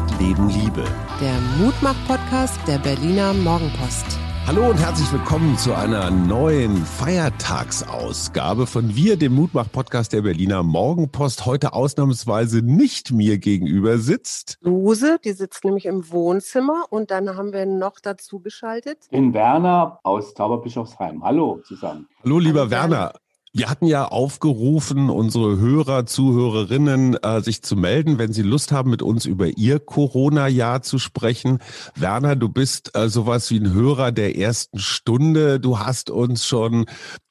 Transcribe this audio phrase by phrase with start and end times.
[0.00, 0.84] Arbeit, Leben, Liebe.
[1.20, 4.06] Der Mutmach-Podcast der Berliner Morgenpost.
[4.46, 11.44] Hallo und herzlich willkommen zu einer neuen Feiertagsausgabe von Wir, dem Mutmach-Podcast der Berliner Morgenpost.
[11.44, 14.58] Heute ausnahmsweise nicht mir gegenüber sitzt.
[14.62, 18.98] Lose, die sitzt nämlich im Wohnzimmer und dann haben wir noch dazu geschaltet.
[19.10, 21.22] In Werner aus Tauberbischofsheim.
[21.22, 22.08] Hallo zusammen.
[22.24, 23.12] Hallo, lieber Hallo, Werner.
[23.52, 28.90] Wir hatten ja aufgerufen, unsere Hörer, Zuhörerinnen, äh, sich zu melden, wenn sie Lust haben,
[28.90, 31.58] mit uns über ihr Corona-Jahr zu sprechen.
[31.96, 35.58] Werner, du bist äh, sowas wie ein Hörer der ersten Stunde.
[35.58, 36.86] Du hast uns schon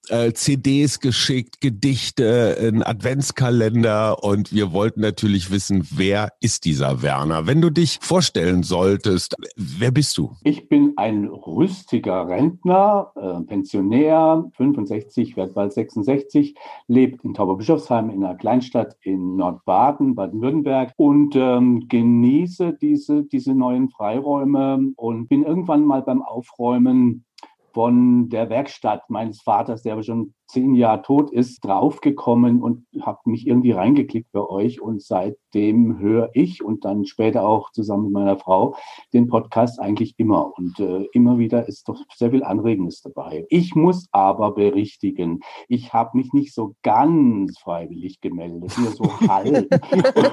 [0.10, 7.48] äh, CDs geschickt, Gedichte, ein Adventskalender und wir wollten natürlich wissen, wer ist dieser Werner?
[7.48, 10.32] Wenn du dich vorstellen solltest, wer bist du?
[10.44, 16.56] Ich bin ein rüstiger Rentner, äh, Pensionär, 65, werde bald 66,
[16.88, 23.90] lebt in Tauberbischofsheim in einer Kleinstadt in Nordbaden, Baden-Württemberg und ähm, genieße diese, diese neuen
[23.90, 27.26] Freiräume und bin irgendwann mal beim Aufräumen
[27.74, 33.20] von der Werkstatt meines Vaters, der aber schon zehn Jahre tot ist, draufgekommen und habe
[33.26, 34.82] mich irgendwie reingeklickt bei euch.
[34.82, 38.76] Und seitdem höre ich und dann später auch zusammen mit meiner Frau
[39.14, 40.52] den Podcast eigentlich immer.
[40.58, 43.46] Und äh, immer wieder ist doch sehr viel Anregendes dabei.
[43.50, 49.68] Ich muss aber berichtigen, ich habe mich nicht so ganz freiwillig gemeldet, nur so halb.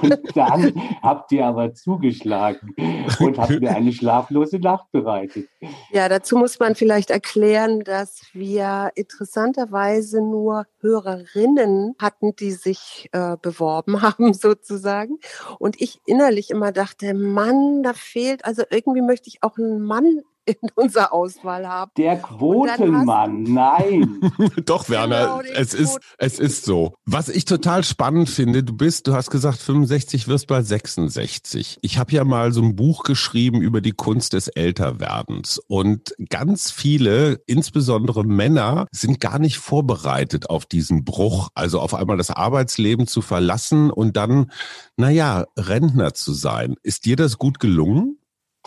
[0.01, 0.73] und dann
[1.03, 2.73] habt ihr aber zugeschlagen
[3.19, 5.47] und habt mir eine schlaflose Nacht bereitet.
[5.91, 13.09] Ja, dazu muss man vielleicht erklären, dass wir interessanterweise teilweise nur Hörerinnen hatten, die sich
[13.11, 15.19] äh, beworben haben sozusagen.
[15.59, 20.21] Und ich innerlich immer dachte, Mann, da fehlt, also irgendwie möchte ich auch einen Mann
[20.61, 21.91] in unserer Auswahl haben.
[21.97, 24.19] Der Quotenmann, nein.
[24.65, 26.93] Doch, Werner, genau, es, ist, es ist so.
[27.05, 31.79] Was ich total spannend finde, du bist, du hast gesagt, 65 wirst bald 66.
[31.81, 35.59] Ich habe ja mal so ein Buch geschrieben über die Kunst des Älterwerdens.
[35.67, 42.17] Und ganz viele, insbesondere Männer, sind gar nicht vorbereitet auf diesen Bruch, also auf einmal
[42.17, 44.51] das Arbeitsleben zu verlassen und dann,
[44.95, 46.75] naja, Rentner zu sein.
[46.83, 48.16] Ist dir das gut gelungen?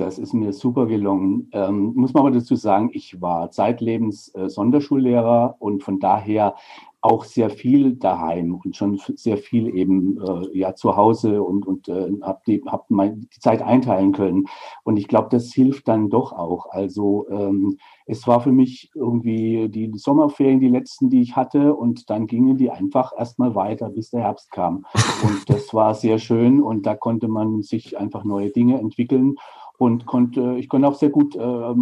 [0.01, 1.51] Das ist mir super gelungen.
[1.53, 6.55] Ähm, muss man aber dazu sagen, ich war zeitlebens äh, Sonderschullehrer und von daher
[7.03, 11.89] auch sehr viel daheim und schon sehr viel eben äh, ja zu Hause und und
[11.89, 14.47] äh, habe die hab die Zeit einteilen können.
[14.85, 16.71] Und ich glaube das hilft dann doch auch.
[16.71, 22.09] Also ähm, es war für mich irgendwie die Sommerferien die letzten die ich hatte und
[22.09, 24.87] dann gingen die einfach erstmal weiter bis der Herbst kam.
[25.23, 29.37] Und das war sehr schön und da konnte man sich einfach neue Dinge entwickeln
[29.81, 31.75] und konnte, ich konnte auch sehr gut äh,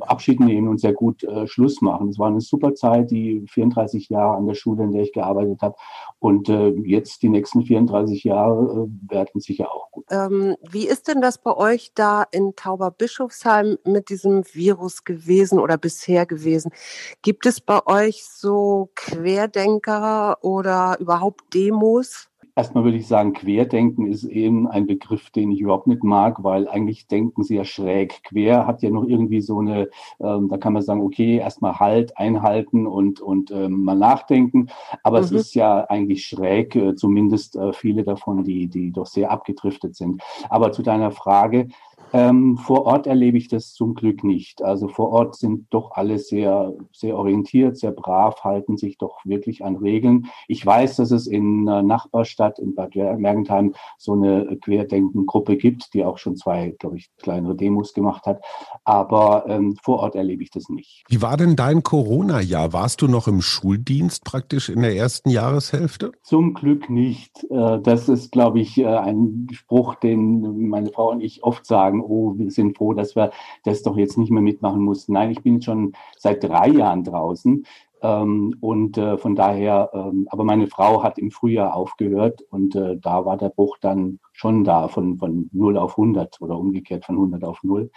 [0.00, 2.08] Abschied nehmen und sehr gut äh, Schluss machen.
[2.08, 5.60] Es war eine super Zeit, die 34 Jahre an der Schule, in der ich gearbeitet
[5.60, 5.74] habe.
[6.18, 10.06] Und äh, jetzt die nächsten 34 Jahre äh, werden sicher auch gut.
[10.10, 15.76] Ähm, wie ist denn das bei euch da in Tauberbischofsheim mit diesem Virus gewesen oder
[15.76, 16.70] bisher gewesen?
[17.20, 22.31] Gibt es bei euch so Querdenker oder überhaupt Demos?
[22.54, 26.68] Erstmal würde ich sagen, Querdenken ist eben ein Begriff, den ich überhaupt nicht mag, weil
[26.68, 28.22] eigentlich denken sie ja schräg.
[28.24, 29.88] Quer hat ja noch irgendwie so eine,
[30.20, 34.68] ähm, da kann man sagen, okay, erstmal Halt, einhalten und, und ähm, mal nachdenken.
[35.02, 35.24] Aber mhm.
[35.24, 39.96] es ist ja eigentlich schräg, äh, zumindest äh, viele davon, die, die doch sehr abgedriftet
[39.96, 40.22] sind.
[40.50, 41.68] Aber zu deiner Frage,
[42.12, 44.62] ähm, vor Ort erlebe ich das zum Glück nicht.
[44.62, 49.64] Also vor Ort sind doch alle sehr, sehr orientiert, sehr brav, halten sich doch wirklich
[49.64, 50.26] an Regeln.
[50.48, 56.04] Ich weiß, dass es in einer Nachbarstadt in Bad Mergentheim so eine Querdenken-Gruppe gibt, die
[56.04, 58.42] auch schon zwei, glaube ich, kleinere Demos gemacht hat.
[58.84, 61.04] Aber ähm, vor Ort erlebe ich das nicht.
[61.08, 62.72] Wie war denn dein Corona-Jahr?
[62.72, 66.12] Warst du noch im Schuldienst praktisch in der ersten Jahreshälfte?
[66.22, 67.44] Zum Glück nicht.
[67.50, 72.01] Äh, das ist, glaube ich, äh, ein Spruch, den meine Frau und ich oft sagen
[72.02, 73.30] oh, wir sind froh, dass wir
[73.64, 75.12] das doch jetzt nicht mehr mitmachen mussten.
[75.12, 77.64] Nein, ich bin schon seit drei Jahren draußen.
[78.02, 82.96] Ähm, und äh, von daher, ähm, aber meine Frau hat im Frühjahr aufgehört und äh,
[82.98, 87.16] da war der Bruch dann schon da von, von 0 auf 100 oder umgekehrt von
[87.16, 87.90] 100 auf 0.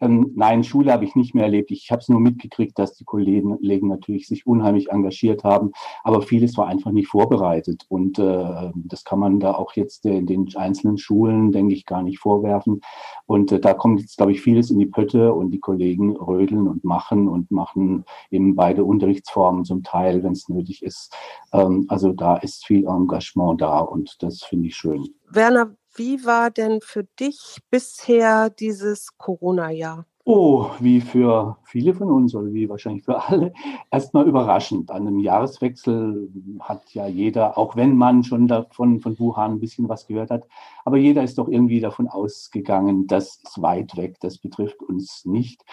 [0.00, 1.70] Ähm, nein, Schule habe ich nicht mehr erlebt.
[1.70, 5.72] Ich habe es nur mitgekriegt, dass die Kollegen natürlich sich unheimlich engagiert haben,
[6.04, 7.86] aber vieles war einfach nicht vorbereitet.
[7.88, 12.02] Und äh, das kann man da auch jetzt in den einzelnen Schulen, denke ich, gar
[12.02, 12.80] nicht vorwerfen.
[13.26, 16.68] Und äh, da kommt jetzt, glaube ich, vieles in die Pötte und die Kollegen rödeln
[16.68, 21.14] und machen und machen eben beide Unterrichtsformen zum Teil, wenn es nötig ist.
[21.52, 25.06] Ähm, also da ist viel Engagement da und das finde ich schön.
[25.30, 30.06] Werner, wie war denn für dich bisher dieses Corona-Jahr?
[30.28, 33.52] Oh, wie für viele von uns oder wie wahrscheinlich für alle,
[33.92, 34.90] erstmal überraschend.
[34.90, 36.28] An einem Jahreswechsel
[36.58, 40.48] hat ja jeder, auch wenn man schon davon von Wuhan ein bisschen was gehört hat,
[40.84, 45.64] aber jeder ist doch irgendwie davon ausgegangen, das ist weit weg, das betrifft uns nicht.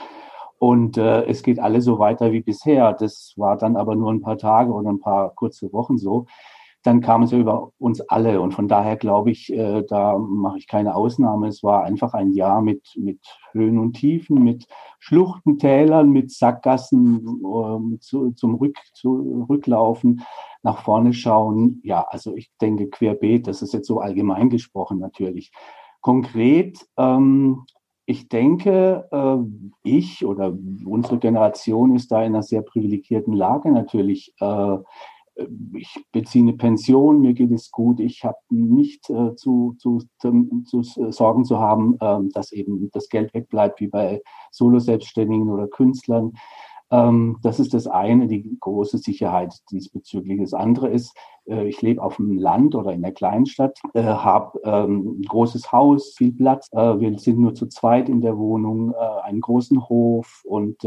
[0.60, 2.94] Und äh, es geht alle so weiter wie bisher.
[2.94, 6.28] Das war dann aber nur ein paar Tage oder ein paar kurze Wochen so
[6.84, 8.42] dann kam es ja über uns alle.
[8.42, 11.48] Und von daher glaube ich, äh, da mache ich keine Ausnahme.
[11.48, 13.20] Es war einfach ein Jahr mit, mit
[13.54, 14.68] Höhen und Tiefen, mit
[15.00, 20.24] Schluchten, Tälern, mit Sackgassen, äh, zu, zum Rück, zu, Rücklaufen,
[20.62, 21.80] nach vorne schauen.
[21.84, 25.52] Ja, also ich denke querbeet, das ist jetzt so allgemein gesprochen natürlich.
[26.02, 27.66] Konkret, ähm,
[28.06, 29.38] ich denke, äh,
[29.84, 30.54] ich oder
[30.86, 34.34] unsere Generation ist da in einer sehr privilegierten Lage natürlich.
[35.36, 39.76] Äh, äh, ich beziehe eine Pension, mir geht es gut, ich habe nicht äh, zu,
[39.80, 44.22] zu, zu, zu, Sorgen zu haben, äh, dass eben das Geld wegbleibt, wie bei
[44.52, 46.34] Solo-Selbstständigen oder Künstlern.
[46.94, 50.40] Ähm, das ist das eine, die große Sicherheit diesbezüglich.
[50.40, 51.18] Das andere ist,
[51.48, 55.72] äh, ich lebe auf dem Land oder in der Kleinstadt, äh, habe ähm, ein großes
[55.72, 56.70] Haus, viel Platz.
[56.72, 58.94] Äh, wir sind nur zu zweit in der Wohnung,
[59.24, 60.86] einen großen Hof und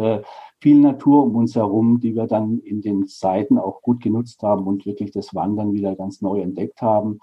[0.61, 4.67] viel Natur um uns herum, die wir dann in den Zeiten auch gut genutzt haben
[4.67, 7.19] und wirklich das Wandern wieder ganz neu entdeckt haben.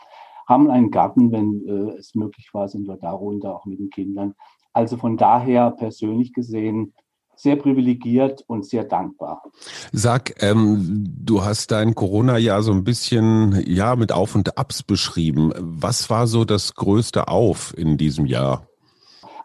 [0.47, 4.33] Haben einen Garten, wenn es möglich war, sind wir darunter auch mit den Kindern.
[4.73, 6.93] Also von daher persönlich gesehen,
[7.43, 9.43] sehr privilegiert und sehr dankbar.
[9.91, 15.51] Sag, ähm, du hast dein Corona-Jahr so ein bisschen ja mit Auf und Abs beschrieben.
[15.59, 18.65] Was war so das größte Auf in diesem Jahr?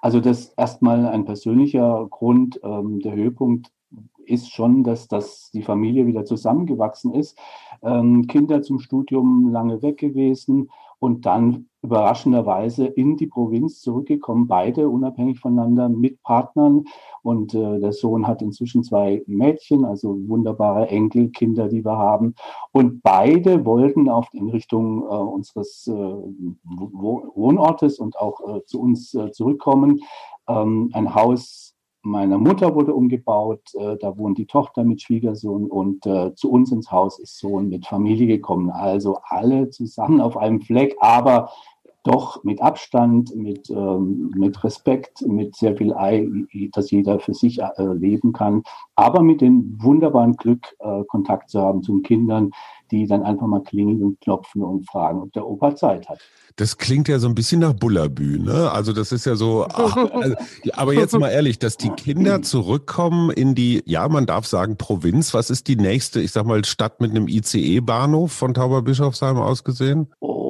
[0.00, 2.60] Also das erstmal ein persönlicher Grund.
[2.62, 3.72] Ähm, der Höhepunkt
[4.24, 7.36] ist schon, dass, dass die Familie wieder zusammengewachsen ist.
[7.82, 14.88] Ähm, Kinder zum Studium lange weg gewesen und dann überraschenderweise in die Provinz zurückgekommen, beide
[14.88, 16.84] unabhängig voneinander mit Partnern.
[17.22, 22.34] Und äh, der Sohn hat inzwischen zwei Mädchen, also wunderbare Enkelkinder, die wir haben.
[22.72, 29.14] Und beide wollten auf in Richtung äh, unseres äh, Wohnortes und auch äh, zu uns
[29.14, 30.00] äh, zurückkommen.
[30.48, 36.06] Ähm, ein Haus meiner Mutter wurde umgebaut, äh, da wohnt die Tochter mit Schwiegersohn und
[36.06, 38.70] äh, zu uns ins Haus ist Sohn mit Familie gekommen.
[38.70, 41.50] Also alle zusammen auf einem Fleck, aber
[42.08, 46.26] doch mit Abstand, mit, ähm, mit Respekt, mit sehr viel Ei,
[46.72, 48.62] dass jeder für sich äh, leben kann,
[48.96, 52.50] aber mit dem wunderbaren Glück, äh, Kontakt zu haben zu den Kindern,
[52.90, 56.18] die dann einfach mal klingeln und klopfen und fragen, ob der Opa Zeit hat.
[56.56, 58.70] Das klingt ja so ein bisschen nach Bullabü, ne?
[58.72, 60.34] Also das ist ja so, ach, also,
[60.72, 65.34] aber jetzt mal ehrlich, dass die Kinder zurückkommen in die, ja, man darf sagen Provinz.
[65.34, 70.08] Was ist die nächste, ich sag mal, Stadt mit einem ICE-Bahnhof von Tauberbischofsheim aus gesehen?
[70.20, 70.48] Oh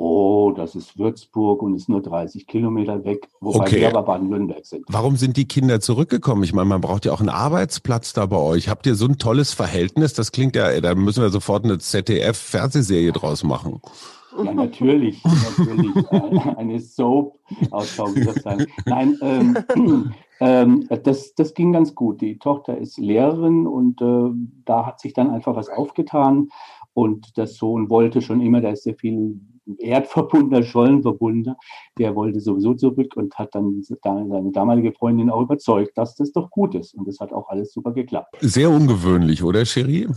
[0.69, 3.81] das ist Würzburg und ist nur 30 Kilometer weg, wobei okay.
[3.81, 4.85] wir aber Baden-Württemberg sind.
[4.89, 6.43] Warum sind die Kinder zurückgekommen?
[6.45, 8.69] Ich meine, man braucht ja auch einen Arbeitsplatz da bei euch.
[8.69, 10.13] Habt ihr so ein tolles Verhältnis?
[10.13, 13.81] Das klingt ja, da müssen wir sofort eine ZDF-Fernsehserie draus machen.
[14.45, 16.07] Ja, natürlich, natürlich.
[16.57, 17.39] Eine Soap
[17.73, 18.67] aus Taubersheim.
[18.87, 22.21] Nein, ähm, ähm, das, das ging ganz gut.
[22.21, 24.31] Die Tochter ist Lehrerin und äh,
[24.65, 26.51] da hat sich dann einfach was aufgetan.
[26.95, 29.41] Und der Sohn wollte schon immer, da ist sehr viel
[29.79, 31.57] erdverbundener, Schollenverbundener,
[31.99, 36.51] der wollte sowieso zurück und hat dann seine damalige Freundin auch überzeugt, dass das doch
[36.51, 36.95] gut ist.
[36.95, 38.37] Und das hat auch alles super geklappt.
[38.41, 40.09] Sehr ungewöhnlich, oder Cherie?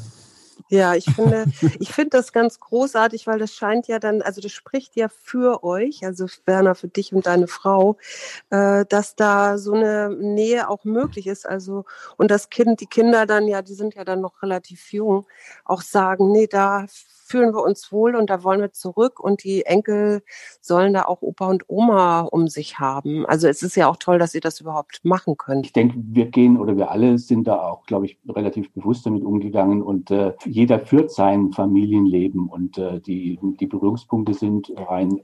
[0.69, 1.45] Ja, ich finde,
[1.79, 5.63] ich finde das ganz großartig, weil das scheint ja dann, also das spricht ja für
[5.63, 7.97] euch, also Werner, für dich und deine Frau,
[8.51, 11.45] äh, dass da so eine Nähe auch möglich ist.
[11.45, 11.83] Also
[12.17, 15.25] und das Kind, die Kinder dann ja, die sind ja dann noch relativ jung,
[15.65, 16.85] auch sagen, nee, da
[17.31, 20.21] fühlen wir uns wohl und da wollen wir zurück und die Enkel
[20.59, 23.25] sollen da auch Opa und Oma um sich haben.
[23.25, 25.65] Also es ist ja auch toll, dass ihr das überhaupt machen könnt.
[25.65, 29.23] Ich denke, wir gehen oder wir alle sind da auch, glaube ich, relativ bewusst damit
[29.23, 35.21] umgegangen und äh, jeder führt sein Familienleben und äh, die, die Berührungspunkte sind rein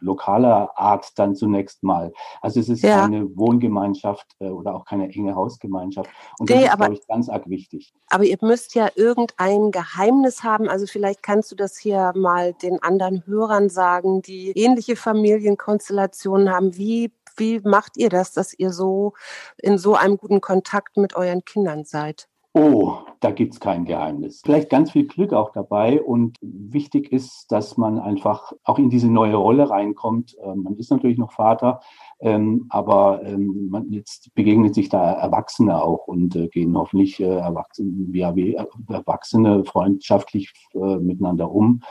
[0.00, 2.12] lokaler Art dann zunächst mal.
[2.42, 3.00] Also es ist ja.
[3.00, 7.28] keine Wohngemeinschaft äh, oder auch keine enge Hausgemeinschaft und das nee, ist, glaube ich, ganz
[7.30, 7.94] arg wichtig.
[8.10, 12.54] Aber ihr müsst ja irgendein Geheimnis haben, also vielleicht kannst Kannst du das hier mal
[12.54, 16.76] den anderen Hörern sagen, die ähnliche Familienkonstellationen haben?
[16.76, 19.12] Wie, wie macht ihr das, dass ihr so
[19.56, 22.28] in so einem guten Kontakt mit euren Kindern seid?
[22.58, 24.40] Oh, da gibt es kein Geheimnis.
[24.42, 26.02] Vielleicht ganz viel Glück auch dabei.
[26.02, 30.34] Und wichtig ist, dass man einfach auch in diese neue Rolle reinkommt.
[30.42, 31.80] Ähm, man ist natürlich noch Vater,
[32.18, 37.24] ähm, aber ähm, man jetzt begegnet sich da Erwachsene auch und äh, gehen hoffentlich äh,
[37.26, 41.82] Erwachsene, ja, wie Erwachsene freundschaftlich äh, miteinander um.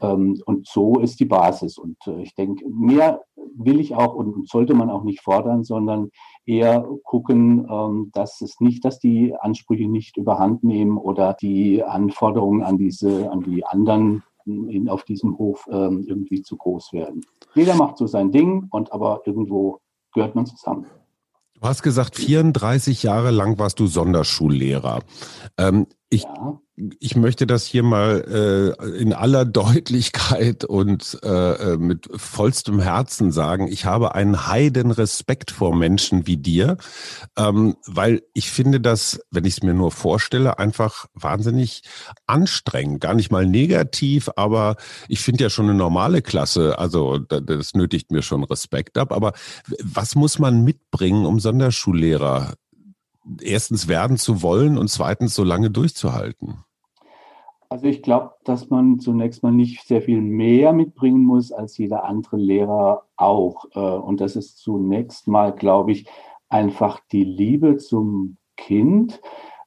[0.00, 1.78] Und so ist die Basis.
[1.78, 3.22] Und äh, ich denke, mehr
[3.56, 6.10] will ich auch und sollte man auch nicht fordern, sondern
[6.46, 12.62] eher gucken, ähm, dass es nicht, dass die Ansprüche nicht überhand nehmen oder die Anforderungen
[12.62, 17.24] an diese, an die anderen in, auf diesem Hof ähm, irgendwie zu groß werden.
[17.54, 19.80] Jeder macht so sein Ding und aber irgendwo
[20.12, 20.86] gehört man zusammen.
[21.54, 25.00] Du hast gesagt, 34 Jahre lang warst du Sonderschullehrer.
[25.56, 26.60] Ähm, ich, ja
[26.98, 33.30] ich möchte das hier mal äh, in aller Deutlichkeit und äh, äh, mit vollstem Herzen
[33.30, 33.68] sagen.
[33.68, 36.76] Ich habe einen heiden Respekt vor Menschen wie dir,
[37.36, 41.82] ähm, weil ich finde das, wenn ich es mir nur vorstelle, einfach wahnsinnig
[42.26, 43.00] anstrengend.
[43.00, 44.76] Gar nicht mal negativ, aber
[45.08, 49.12] ich finde ja schon eine normale Klasse, also das nötigt mir schon Respekt ab.
[49.12, 49.32] Aber
[49.80, 52.54] was muss man mitbringen, um Sonderschullehrer
[53.40, 56.64] erstens werden zu wollen und zweitens so lange durchzuhalten?
[57.68, 62.04] Also ich glaube, dass man zunächst mal nicht sehr viel mehr mitbringen muss als jeder
[62.04, 63.64] andere Lehrer auch.
[63.74, 66.06] Äh, und das ist zunächst mal, glaube ich,
[66.48, 69.20] einfach die Liebe zum Kind,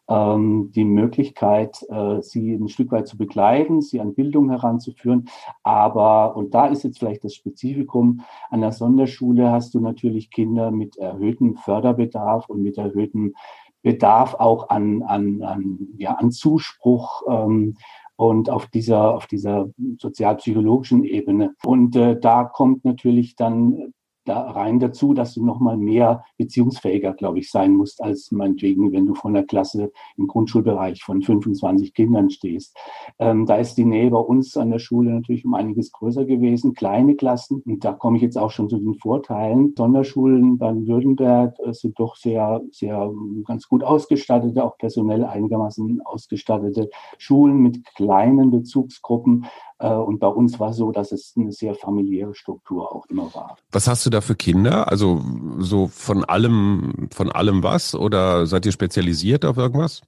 [0.10, 5.30] ähm, die Möglichkeit, äh, sie ein Stück weit zu begleiten, sie an Bildung heranzuführen.
[5.64, 10.72] Aber, und da ist jetzt vielleicht das Spezifikum, an der Sonderschule hast du natürlich Kinder
[10.72, 13.34] mit erhöhtem Förderbedarf und mit erhöhtem
[13.82, 17.76] Bedarf auch an, an, an, ja, an Zuspruch ähm,
[18.16, 21.54] und auf dieser, auf dieser sozialpsychologischen Ebene.
[21.64, 23.94] Und äh, da kommt natürlich dann
[24.28, 29.06] da rein dazu, dass du nochmal mehr beziehungsfähiger, glaube ich, sein musst, als meinetwegen, wenn
[29.06, 32.78] du von der Klasse im Grundschulbereich von 25 Kindern stehst.
[33.20, 36.74] Ähm, da ist die Nähe bei uns an der Schule natürlich um einiges größer gewesen,
[36.74, 37.62] kleine Klassen.
[37.66, 39.74] Und da komme ich jetzt auch schon zu den Vorteilen.
[39.78, 43.12] Sonderschulen Baden-Württemberg äh, sind doch sehr, sehr
[43.46, 49.46] ganz gut ausgestattete, auch personell einigermaßen ausgestattete Schulen mit kleinen Bezugsgruppen.
[49.80, 53.58] Äh, und bei uns war so, dass es eine sehr familiäre Struktur auch immer war.
[53.72, 54.90] Was hast du da für Kinder?
[54.90, 55.22] Also
[55.60, 57.96] so von allem, von allem was?
[57.96, 60.02] Oder seid ihr spezialisiert auf irgendwas?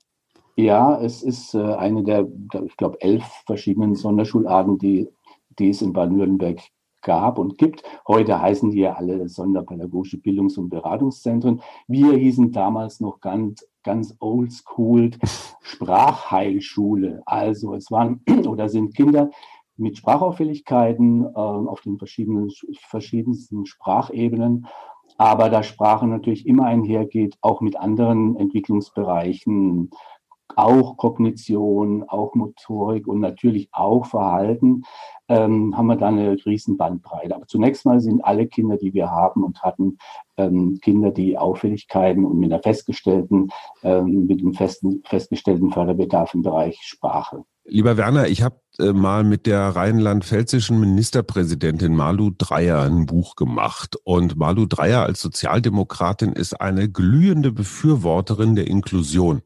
[0.55, 2.27] Ja, es ist äh, eine der,
[2.65, 5.07] ich glaube, elf verschiedenen Sonderschularten, die,
[5.57, 6.59] die es in Baden-Württemberg
[7.01, 7.83] gab und gibt.
[8.07, 11.61] Heute heißen die ja alle Sonderpädagogische Bildungs- und Beratungszentren.
[11.87, 15.11] Wir hießen damals noch ganz, ganz oldschool
[15.61, 17.21] Sprachheilschule.
[17.25, 19.29] Also es waren oder sind Kinder,
[19.79, 22.51] mit Sprachauffälligkeiten äh, auf den verschiedenen,
[22.87, 24.67] verschiedensten Sprachebenen.
[25.17, 29.89] Aber da Sprache natürlich immer einhergeht, auch mit anderen Entwicklungsbereichen,
[30.55, 34.83] auch Kognition, auch Motorik und natürlich auch Verhalten,
[35.27, 37.35] ähm, haben wir da eine riesen Bandbreite.
[37.35, 39.97] Aber zunächst mal sind alle Kinder, die wir haben und hatten,
[40.37, 43.49] ähm, Kinder, die Auffälligkeiten und mit einer festgestellten,
[43.83, 47.43] ähm, mit einem festen, festgestellten Förderbedarf im Bereich Sprache.
[47.65, 53.97] Lieber Werner, ich habe mal mit der rheinland-pfälzischen Ministerpräsidentin Malu Dreyer ein Buch gemacht.
[54.03, 59.41] Und Malu Dreyer als Sozialdemokratin ist eine glühende Befürworterin der Inklusion.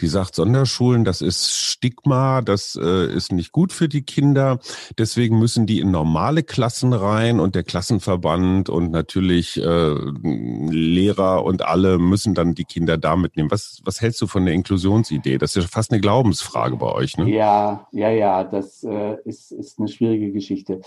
[0.00, 4.58] Die sagt, Sonderschulen, das ist Stigma, das äh, ist nicht gut für die Kinder.
[4.98, 11.62] Deswegen müssen die in normale Klassen rein und der Klassenverband und natürlich äh, Lehrer und
[11.62, 13.50] alle müssen dann die Kinder da mitnehmen.
[13.50, 15.38] Was, was hältst du von der Inklusionsidee?
[15.38, 17.28] Das ist ja fast eine Glaubensfrage bei euch, ne?
[17.28, 18.44] Ja, ja, ja.
[18.44, 20.80] Das das äh, ist, ist eine schwierige Geschichte.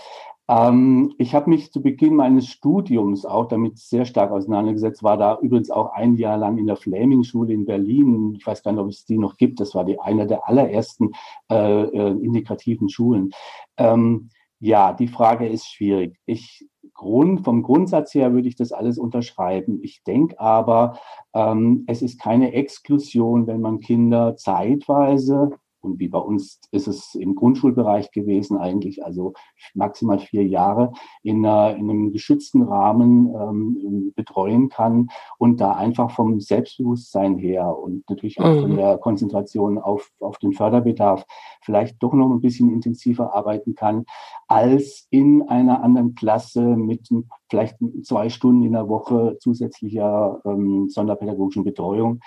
[0.48, 5.38] Ähm, ich habe mich zu Beginn meines Studiums auch damit sehr stark auseinandergesetzt, war da
[5.40, 8.34] übrigens auch ein Jahr lang in der Fleming-Schule in Berlin.
[8.38, 9.60] Ich weiß gar nicht, ob es die noch gibt.
[9.60, 11.12] Das war die eine der allerersten
[11.50, 13.30] äh, äh, integrativen Schulen.
[13.76, 16.18] Ähm, ja, die Frage ist schwierig.
[16.24, 19.80] Ich Grund, vom Grundsatz her würde ich das alles unterschreiben.
[19.82, 20.98] Ich denke aber,
[21.34, 25.50] ähm, es ist keine Exklusion, wenn man Kinder zeitweise
[25.86, 29.32] und wie bei uns ist es im Grundschulbereich gewesen eigentlich, also
[29.74, 36.10] maximal vier Jahre in, einer, in einem geschützten Rahmen ähm, betreuen kann und da einfach
[36.10, 38.76] vom Selbstbewusstsein her und natürlich auch von mhm.
[38.76, 41.24] der Konzentration auf, auf den Förderbedarf
[41.62, 44.04] vielleicht doch noch ein bisschen intensiver arbeiten kann,
[44.48, 47.08] als in einer anderen Klasse mit
[47.48, 52.20] vielleicht zwei Stunden in der Woche zusätzlicher ähm, sonderpädagogischen Betreuung.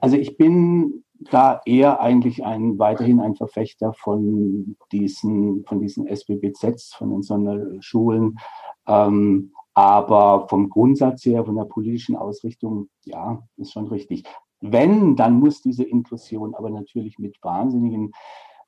[0.00, 6.94] Also ich bin da eher eigentlich ein, weiterhin ein Verfechter von diesen, von diesen SBBZs,
[6.94, 8.38] von den Sonderschulen.
[8.86, 14.24] Ähm, aber vom Grundsatz her, von der politischen Ausrichtung, ja, ist schon richtig.
[14.60, 18.12] Wenn, dann muss diese Inklusion aber natürlich mit wahnsinnigen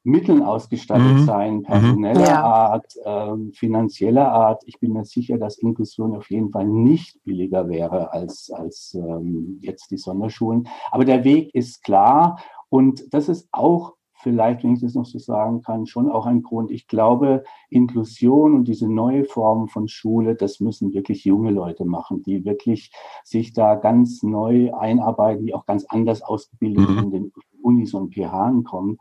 [0.02, 1.24] Mitteln ausgestattet mhm.
[1.24, 1.62] sein, mhm.
[1.62, 2.42] personeller ja.
[2.42, 4.62] Art, äh, finanzieller Art.
[4.66, 9.58] Ich bin mir sicher, dass Inklusion auf jeden Fall nicht billiger wäre als, als ähm,
[9.60, 10.68] jetzt die Sonderschulen.
[10.90, 15.18] Aber der Weg ist klar und das ist auch vielleicht, wenn ich das noch so
[15.18, 16.70] sagen kann, schon auch ein Grund.
[16.70, 22.22] Ich glaube, Inklusion und diese neue Form von Schule, das müssen wirklich junge Leute machen,
[22.22, 22.92] die wirklich
[23.24, 26.98] sich da ganz neu einarbeiten, die auch ganz anders ausgebildet mhm.
[26.98, 28.98] in den Unis und PH kommen.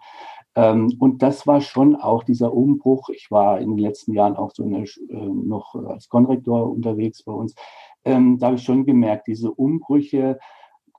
[0.55, 3.09] Ähm, und das war schon auch dieser Umbruch.
[3.09, 7.31] Ich war in den letzten Jahren auch so der, äh, noch als Konrektor unterwegs bei
[7.31, 7.55] uns.
[8.03, 10.39] Ähm, da habe ich schon gemerkt, diese Umbrüche,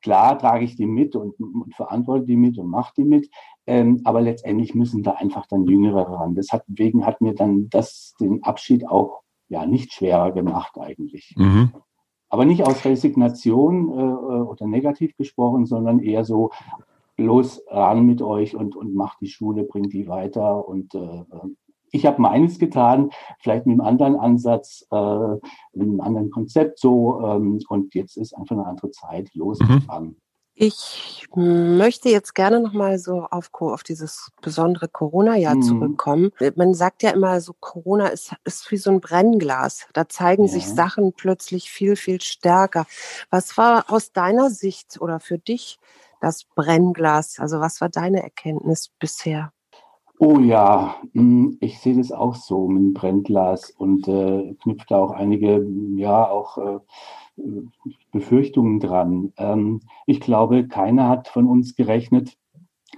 [0.02, 3.30] klar trage ich die mit und, und verantworte die mit und mache die mit.
[3.66, 6.35] Ähm, aber letztendlich müssen da einfach dann Jüngere ran.
[6.35, 11.35] Deswegen hat mir dann das den Abschied auch ja nicht schwerer gemacht eigentlich.
[11.37, 11.73] Mhm.
[12.28, 16.50] Aber nicht aus Resignation äh, oder negativ gesprochen, sondern eher so
[17.20, 20.66] los ran mit euch und, und macht die Schule, bringt die weiter.
[20.66, 21.24] Und äh,
[21.92, 23.10] ich habe meines getan,
[23.40, 25.34] vielleicht mit einem anderen Ansatz, äh,
[25.74, 27.20] mit einem anderen Konzept so.
[27.24, 29.28] Ähm, und jetzt ist einfach eine andere Zeit.
[29.34, 30.16] Los mhm.
[30.62, 35.62] Ich möchte jetzt gerne nochmal so auf, auf dieses besondere Corona-Jahr mhm.
[35.62, 36.32] zurückkommen.
[36.54, 39.86] Man sagt ja immer so, Corona ist, ist wie so ein Brennglas.
[39.94, 40.50] Da zeigen ja.
[40.50, 42.84] sich Sachen plötzlich viel, viel stärker.
[43.30, 45.78] Was war aus deiner Sicht oder für dich
[46.20, 47.38] das Brennglas?
[47.38, 49.52] Also was war deine Erkenntnis bisher?
[50.18, 54.98] Oh ja, hm, ich sehe das auch so mit dem Brennglas und äh, knüpft da
[54.98, 56.78] auch einige, ja, auch äh,
[58.12, 59.32] Befürchtungen dran.
[59.38, 62.36] Ähm, ich glaube, keiner hat von uns gerechnet,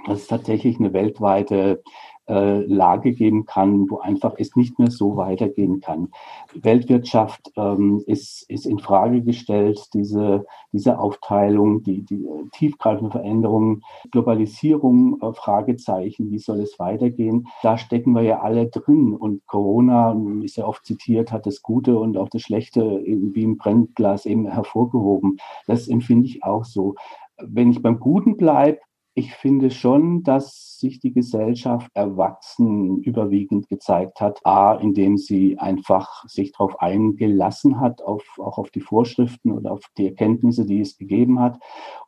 [0.07, 1.83] dass es tatsächlich eine weltweite
[2.27, 6.09] Lage geben kann, wo einfach es nicht mehr so weitergehen kann.
[6.55, 13.83] Weltwirtschaft ähm, ist, ist in Frage gestellt, diese, diese Aufteilung, die, die äh, tiefgreifende Veränderungen,
[14.11, 17.49] Globalisierung, äh, Fragezeichen, wie soll es weitergehen?
[17.63, 21.99] Da stecken wir ja alle drin und Corona ist ja oft zitiert, hat das Gute
[21.99, 25.39] und auch das Schlechte wie im Brennglas eben hervorgehoben.
[25.67, 26.95] Das empfinde ich auch so.
[27.39, 28.79] Wenn ich beim Guten bleibe,
[29.15, 34.41] ich finde schon, dass sich die Gesellschaft erwachsen überwiegend gezeigt hat.
[34.45, 39.83] A, indem sie einfach sich darauf eingelassen hat, auf, auch auf die Vorschriften oder auf
[39.99, 41.59] die Erkenntnisse, die es gegeben hat.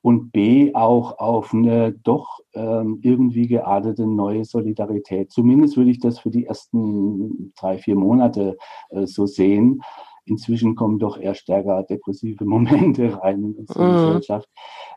[0.01, 5.31] Und B, auch auf eine doch ähm, irgendwie geartete neue Solidarität.
[5.31, 8.57] Zumindest würde ich das für die ersten drei, vier Monate
[8.91, 9.83] äh, so sehen.
[10.27, 14.07] Inzwischen kommen doch eher stärker depressive Momente rein in unsere mhm.
[14.07, 14.49] Gesellschaft.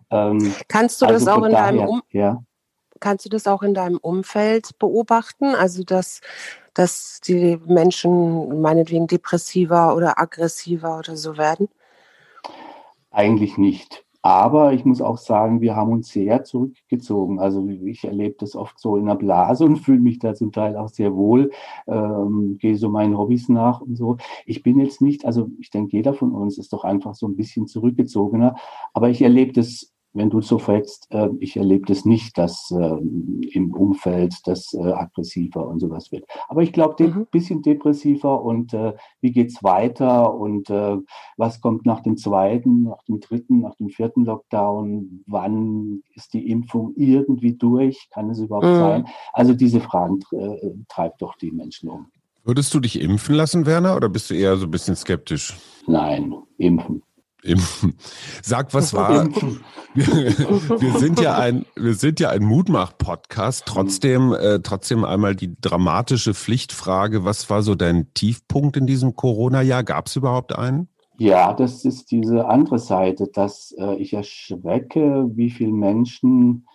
[0.09, 2.43] Ähm, kannst du also das auch in daher, deinem um ja.
[2.99, 5.53] Kannst du das auch in deinem Umfeld beobachten?
[5.53, 6.21] Also dass,
[6.73, 11.69] dass die Menschen meinetwegen depressiver oder aggressiver oder so werden?
[13.11, 14.03] Eigentlich nicht.
[14.27, 17.39] Aber ich muss auch sagen, wir haben uns sehr zurückgezogen.
[17.39, 20.75] Also ich erlebe das oft so in der Blase und fühle mich da zum Teil
[20.75, 21.49] auch sehr wohl,
[21.87, 24.17] ähm, gehe so meinen Hobbys nach und so.
[24.45, 27.37] Ich bin jetzt nicht, also ich denke, jeder von uns ist doch einfach so ein
[27.37, 28.57] bisschen zurückgezogener.
[28.93, 32.97] Aber ich erlebe das wenn du so fragst, äh, ich erlebe das nicht, dass äh,
[33.51, 36.25] im Umfeld das äh, aggressiver und sowas wird.
[36.47, 37.27] Aber ich glaube, ein mhm.
[37.31, 40.97] bisschen depressiver und äh, wie geht's weiter und äh,
[41.37, 45.23] was kommt nach dem zweiten, nach dem dritten, nach dem vierten Lockdown?
[45.27, 48.09] Wann ist die Impfung irgendwie durch?
[48.11, 48.75] Kann es überhaupt mhm.
[48.75, 49.07] sein?
[49.33, 52.07] Also diese Fragen äh, treibt doch die Menschen um.
[52.43, 55.57] Würdest du dich impfen lassen, Werner, oder bist du eher so ein bisschen skeptisch?
[55.85, 57.03] Nein, impfen.
[57.47, 57.95] Impfen.
[58.43, 59.27] Sag, was war?
[59.95, 63.63] Wir, sind ja ein, wir sind ja ein Mutmach-Podcast.
[63.65, 69.83] Trotzdem, äh, trotzdem einmal die dramatische Pflichtfrage: Was war so dein Tiefpunkt in diesem Corona-Jahr?
[69.83, 70.89] Gab es überhaupt einen?
[71.17, 76.67] Ja, das ist diese andere Seite, dass äh, ich erschrecke, wie viele Menschen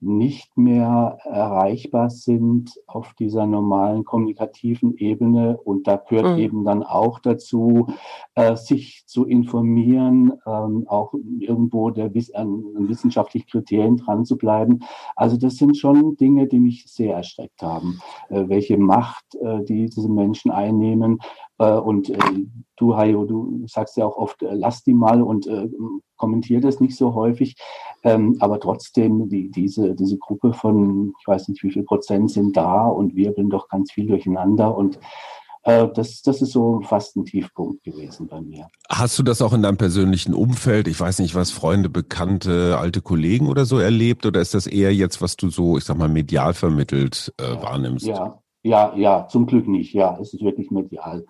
[0.00, 5.58] nicht mehr erreichbar sind auf dieser normalen kommunikativen Ebene.
[5.58, 6.38] Und da gehört mhm.
[6.38, 7.88] eben dann auch dazu,
[8.34, 14.80] äh, sich zu informieren, ähm, auch irgendwo der, an, an wissenschaftlichen Kriterien dran zu bleiben.
[15.16, 19.90] Also das sind schon Dinge, die mich sehr erschreckt haben, äh, welche Macht äh, die
[19.90, 21.18] diese Menschen einnehmen.
[21.60, 22.18] Äh, und äh,
[22.76, 25.48] du, Hayo, du sagst ja auch oft, äh, lass die mal und
[26.16, 27.54] kommentiere das nicht so häufig.
[28.02, 32.56] Ähm, aber trotzdem, die, diese, diese Gruppe von, ich weiß nicht wie viel Prozent sind
[32.56, 34.98] da und wirbeln doch ganz viel durcheinander und
[35.62, 38.66] das, das ist so fast ein Tiefpunkt gewesen bei mir.
[38.88, 43.02] Hast du das auch in deinem persönlichen Umfeld, ich weiß nicht, was Freunde, Bekannte, alte
[43.02, 46.08] Kollegen oder so erlebt oder ist das eher jetzt, was du so, ich sag mal,
[46.08, 48.06] medial vermittelt äh, wahrnimmst?
[48.06, 49.94] Ja, ja, ja, zum Glück nicht.
[49.94, 51.26] Ja, es ist wirklich medial.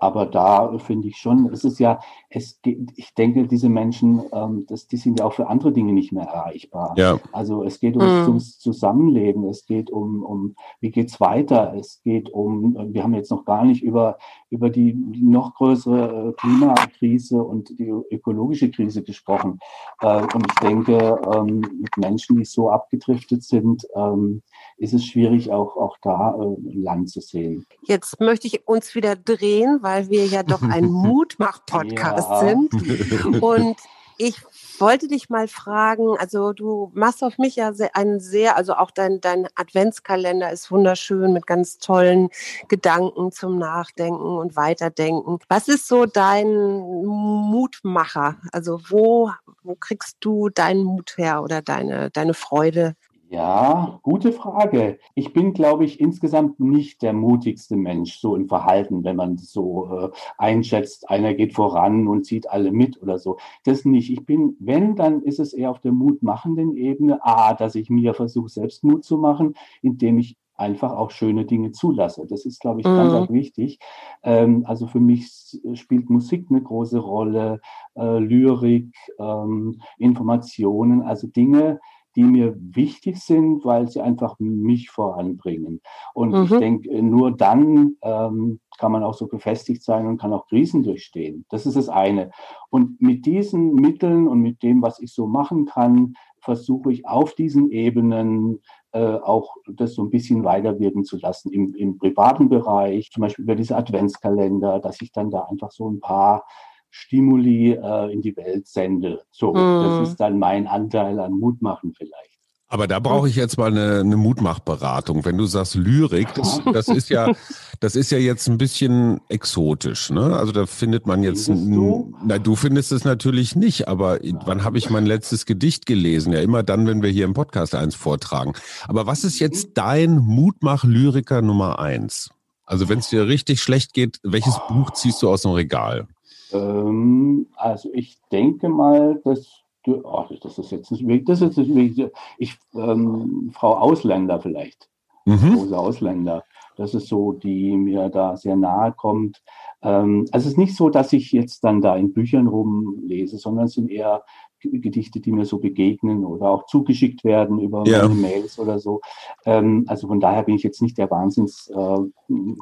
[0.00, 4.86] Aber da finde ich schon, es ist ja, es, ich denke, diese Menschen, ähm, das,
[4.86, 6.94] die sind ja auch für andere Dinge nicht mehr erreichbar.
[6.96, 7.18] Ja.
[7.32, 8.28] Also es geht ums, mhm.
[8.28, 13.30] ums Zusammenleben, es geht um, um wie geht's weiter, es geht um, wir haben jetzt
[13.30, 14.18] noch gar nicht über,
[14.50, 19.58] über die, die noch größere äh, Klimakrise und die ökologische Krise gesprochen.
[20.00, 24.42] Äh, und ich denke, ähm, mit Menschen, die so abgedriftet sind, ähm,
[24.76, 27.66] ist es schwierig, auch, auch da äh, Land zu sehen.
[27.82, 32.40] Jetzt möchte ich uns wieder drehen, weil wir ja doch ein Mutmach-Podcast ja.
[32.40, 33.42] sind.
[33.42, 33.76] Und
[34.18, 34.36] ich
[34.78, 39.20] wollte dich mal fragen, also du machst auf mich ja einen sehr, also auch dein,
[39.20, 42.28] dein Adventskalender ist wunderschön mit ganz tollen
[42.68, 45.38] Gedanken zum Nachdenken und Weiterdenken.
[45.48, 48.36] Was ist so dein Mutmacher?
[48.52, 49.30] Also wo,
[49.62, 52.94] wo kriegst du deinen Mut her oder deine, deine Freude
[53.30, 54.98] ja, gute Frage.
[55.14, 59.86] Ich bin, glaube ich, insgesamt nicht der mutigste Mensch, so im Verhalten, wenn man so
[59.90, 63.36] äh, einschätzt, einer geht voran und zieht alle mit oder so.
[63.64, 64.10] Das nicht.
[64.10, 67.22] Ich bin, wenn, dann ist es eher auf der mutmachenden Ebene.
[67.22, 71.72] A, dass ich mir versuche, selbst Mut zu machen, indem ich einfach auch schöne Dinge
[71.72, 72.26] zulasse.
[72.26, 73.34] Das ist, glaube ich, ganz mhm.
[73.34, 73.78] wichtig.
[74.22, 77.60] Ähm, also für mich spielt Musik eine große Rolle,
[77.94, 81.78] äh, Lyrik, ähm, Informationen, also Dinge,
[82.18, 85.80] die mir wichtig sind, weil sie einfach mich voranbringen.
[86.14, 86.42] Und mhm.
[86.42, 90.82] ich denke, nur dann ähm, kann man auch so gefestigt sein und kann auch Krisen
[90.82, 91.44] durchstehen.
[91.48, 92.32] Das ist das eine.
[92.70, 97.36] Und mit diesen Mitteln und mit dem, was ich so machen kann, versuche ich auf
[97.36, 103.12] diesen Ebenen äh, auch das so ein bisschen weiterwirken zu lassen im, im privaten Bereich,
[103.12, 106.44] zum Beispiel über diese Adventskalender, dass ich dann da einfach so ein paar
[106.90, 109.22] Stimuli äh, in die Welt sende.
[109.30, 109.82] So, mhm.
[109.82, 112.38] das ist dann mein Anteil an Mutmachen vielleicht.
[112.70, 115.24] Aber da brauche ich jetzt mal eine, eine Mutmachberatung.
[115.24, 117.32] Wenn du sagst Lyrik, das, das ist ja,
[117.80, 120.36] das ist ja jetzt ein bisschen exotisch, ne?
[120.36, 122.14] Also da findet man jetzt, du?
[122.22, 126.34] na du findest es natürlich nicht, aber wann habe ich mein letztes Gedicht gelesen?
[126.34, 128.52] Ja, immer dann, wenn wir hier im Podcast eins vortragen.
[128.86, 132.28] Aber was ist jetzt dein Mutmach-Lyriker Nummer eins?
[132.66, 136.06] Also wenn es dir richtig schlecht geht, welches Buch ziehst du aus dem Regal?
[136.52, 142.10] Ähm, also ich denke mal, dass du, oh, das ist jetzt nicht das ist nicht
[142.38, 144.88] ich, ähm, Frau Ausländer vielleicht,
[145.24, 145.54] mhm.
[145.54, 146.44] große Ausländer.
[146.76, 149.42] Das ist so, die mir da sehr nahe kommt.
[149.82, 153.64] Ähm, also es ist nicht so, dass ich jetzt dann da in Büchern rumlese, sondern
[153.66, 154.22] es sind eher
[154.60, 158.02] Gedichte, die mir so begegnen oder auch zugeschickt werden über ja.
[158.02, 159.00] meine Mails oder so.
[159.44, 161.98] Ähm, also von daher bin ich jetzt nicht der wahnsinns äh,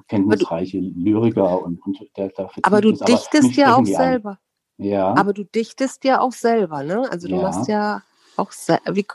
[0.09, 2.63] kenntnisreiche Lyriker und, und der dafür.
[2.65, 4.39] Aber du dichtest ja auch selber.
[4.79, 5.15] Ja.
[5.17, 7.11] Aber du dichtest ja auch selber, ne?
[7.11, 7.43] Also du ja.
[7.43, 8.03] machst ja
[8.37, 8.53] auch
[8.93, 9.07] wie,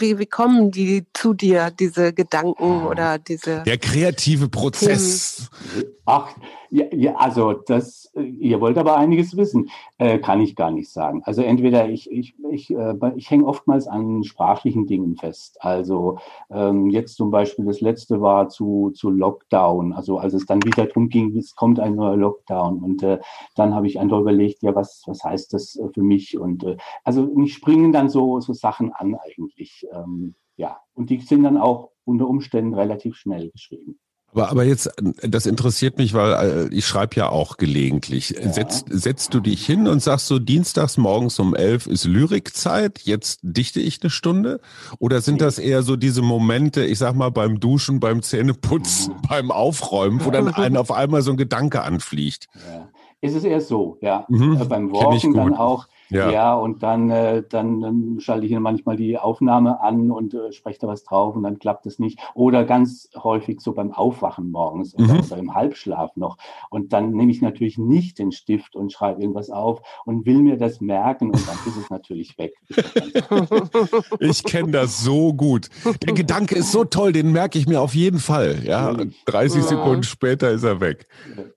[0.00, 3.62] wie, wie kommen die zu dir, diese Gedanken oder diese.
[3.62, 5.48] Der kreative Prozess.
[5.72, 5.92] Themen?
[6.10, 6.34] Ach,
[6.70, 9.68] ja, also das, ihr wollt aber einiges wissen,
[9.98, 11.20] äh, kann ich gar nicht sagen.
[11.24, 15.58] Also entweder ich, ich, ich, äh, ich hänge oftmals an sprachlichen Dingen fest.
[15.60, 16.18] Also
[16.48, 20.86] ähm, jetzt zum Beispiel das letzte war zu, zu Lockdown, also als es dann wieder
[20.86, 22.82] darum ging, es kommt ein neuer Lockdown.
[22.82, 23.18] Und äh,
[23.54, 26.38] dann habe ich einfach überlegt, ja, was, was heißt das äh, für mich?
[26.38, 29.86] Und äh, also mich springen dann so, so Sachen an eigentlich.
[29.92, 33.98] Ähm, ja, und die sind dann auch unter Umständen relativ schnell geschrieben.
[34.32, 34.90] Aber, aber jetzt,
[35.22, 38.30] das interessiert mich, weil äh, ich schreibe ja auch gelegentlich.
[38.30, 38.52] Ja.
[38.52, 43.40] Setzt, setzt du dich hin und sagst so, dienstags morgens um elf ist Lyrikzeit, jetzt
[43.42, 44.60] dichte ich eine Stunde?
[44.98, 49.28] Oder sind das eher so diese Momente, ich sag mal, beim Duschen, beim Zähneputzen, mhm.
[49.28, 52.48] beim Aufräumen, wo dann einem auf einmal so ein Gedanke anfliegt?
[52.54, 52.88] Ja.
[53.20, 54.26] Es ist eher so, ja.
[54.28, 54.60] Mhm.
[54.60, 59.18] Äh, beim Walken dann auch ja, ja und dann, äh, dann, schalte ich manchmal die
[59.18, 62.18] Aufnahme an und äh, spreche da was drauf und dann klappt es nicht.
[62.34, 65.10] Oder ganz häufig so beim Aufwachen morgens mhm.
[65.10, 66.36] oder, oder im Halbschlaf noch.
[66.70, 70.56] Und dann nehme ich natürlich nicht den Stift und schreibe irgendwas auf und will mir
[70.56, 72.54] das merken und dann ist es natürlich weg.
[74.20, 75.68] ich kenne das so gut.
[76.04, 78.62] Der Gedanke ist so toll, den merke ich mir auf jeden Fall.
[78.64, 78.94] Ja,
[79.26, 79.68] 30 ja.
[79.68, 81.06] Sekunden später ist er weg.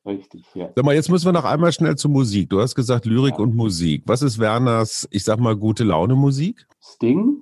[0.06, 0.70] richtig, ja.
[0.76, 2.50] Sag mal, jetzt müssen wir noch einmal schnell zur Musik.
[2.50, 3.40] Du hast gesagt Lyrik ja.
[3.40, 4.04] und Musik.
[4.06, 6.68] Was ist Werners, ich sag mal, gute Laune Musik?
[6.82, 7.38] Sting.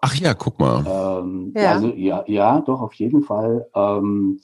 [0.00, 0.84] Ach ja, guck mal.
[0.86, 1.72] Ähm, ja.
[1.72, 3.66] Also ja, ja, doch, auf jeden Fall.
[3.74, 4.40] Ähm,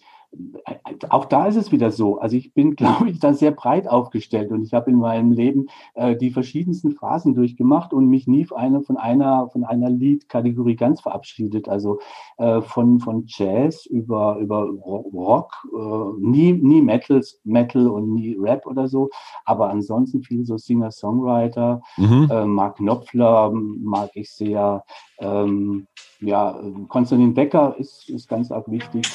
[1.09, 2.19] auch da ist es wieder so.
[2.19, 5.67] Also ich bin, glaube ich, da sehr breit aufgestellt und ich habe in meinem Leben
[5.95, 10.77] äh, die verschiedensten Phasen durchgemacht und mich nie von einer, von einer, von einer Liedkategorie
[10.77, 11.69] ganz verabschiedet.
[11.69, 11.99] Also
[12.39, 18.67] äh, von, von Jazz über, über Rock, äh, nie, nie Metal, Metal und nie Rap
[18.67, 19.11] oder so,
[19.45, 21.83] aber ansonsten viel so Singer-Songwriter.
[21.97, 22.29] Mhm.
[22.31, 24.85] Äh, Mark Knopfler mag ich sehr.
[25.19, 25.87] Ähm,
[26.21, 29.07] ja, Konstantin Becker ist, ist ganz arg wichtig.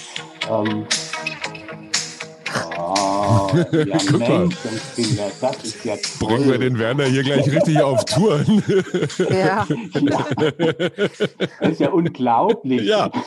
[0.50, 0.86] Ähm,
[3.28, 3.84] ah, Oh, ja,
[4.18, 6.28] Menschenskinder, das ist ja toll.
[6.28, 8.64] Bringen wir den Werner hier gleich richtig auf Touren.
[9.30, 9.36] Ja.
[9.36, 9.68] ja.
[11.60, 12.84] Das ist ja unglaublich.
[12.84, 13.10] Ja.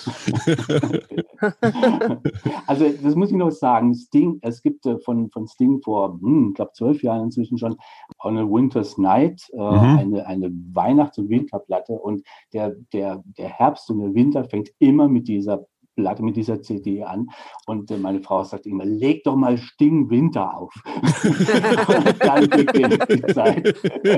[2.66, 3.94] Also, das muss ich noch sagen.
[3.94, 7.76] Sting, es gibt äh, von, von Sting vor, hm, ich glaube, zwölf Jahren inzwischen schon
[8.22, 9.98] On a Winter's Night äh, mhm.
[9.98, 11.92] eine, eine Weihnachts- und Winterplatte.
[11.92, 15.64] Und der, der, der Herbst und der Winter fängt immer mit dieser
[15.98, 17.26] Platte mit dieser CD an
[17.66, 20.72] und äh, meine Frau sagt immer, leg doch mal Sting Winter auf.
[22.20, 23.76] dann beginnt die Zeit.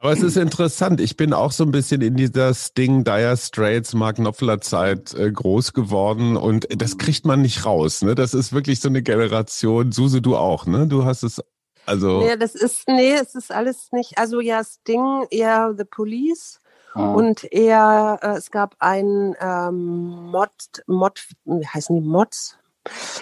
[0.00, 1.00] Aber es ist interessant.
[1.00, 5.30] Ich bin auch so ein bisschen in dieser Sting, Dire Straits, Mark Knopfler Zeit äh,
[5.30, 8.02] groß geworden und das kriegt man nicht raus.
[8.02, 8.14] Ne?
[8.14, 9.92] Das ist wirklich so eine Generation.
[9.92, 10.86] Suse, du auch, ne?
[10.86, 11.42] Du hast es
[11.84, 12.20] also.
[12.20, 14.16] Nee, das ist, nee, es ist alles nicht.
[14.16, 16.60] Also ja, Sting, eher The Police.
[16.94, 17.12] Ah.
[17.12, 20.50] Und er, äh, es gab einen ähm, Mod,
[20.86, 22.58] Mod, wie heißen die Mods?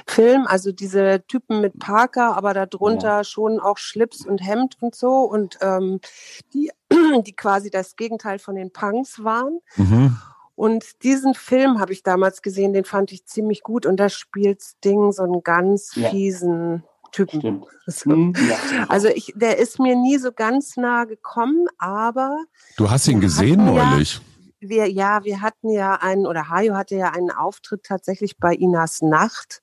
[0.07, 3.25] Film, also diese Typen mit Parker, aber darunter ja.
[3.25, 6.01] schon auch Schlips und Hemd und so und ähm,
[6.55, 6.71] die,
[7.27, 9.61] die quasi das Gegenteil von den Punks waren.
[9.77, 10.17] Mhm.
[10.55, 14.63] Und diesen Film habe ich damals gesehen, den fand ich ziemlich gut und da spielt
[14.63, 16.09] Sting so einen ganz ja.
[17.17, 17.65] Typen.
[17.87, 18.11] So.
[18.11, 18.87] Hm, ja.
[18.89, 22.45] Also ich, der ist mir nie so ganz nah gekommen, aber.
[22.77, 24.15] Du hast ihn gesehen neulich.
[24.15, 24.21] Ja,
[24.69, 29.03] wir, ja, wir hatten ja einen, oder Hajo hatte ja einen Auftritt tatsächlich bei Inas
[29.03, 29.63] Nacht.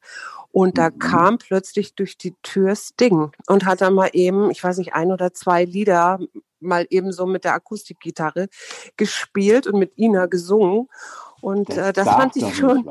[0.51, 0.99] Und da mhm.
[0.99, 5.11] kam plötzlich durch die Tür Sting und hat dann mal eben, ich weiß nicht, ein
[5.11, 6.19] oder zwei Lieder
[6.59, 8.47] mal eben so mit der Akustikgitarre
[8.95, 10.87] gespielt und mit Ina gesungen.
[11.41, 12.85] Und das, äh, das fand ich schon.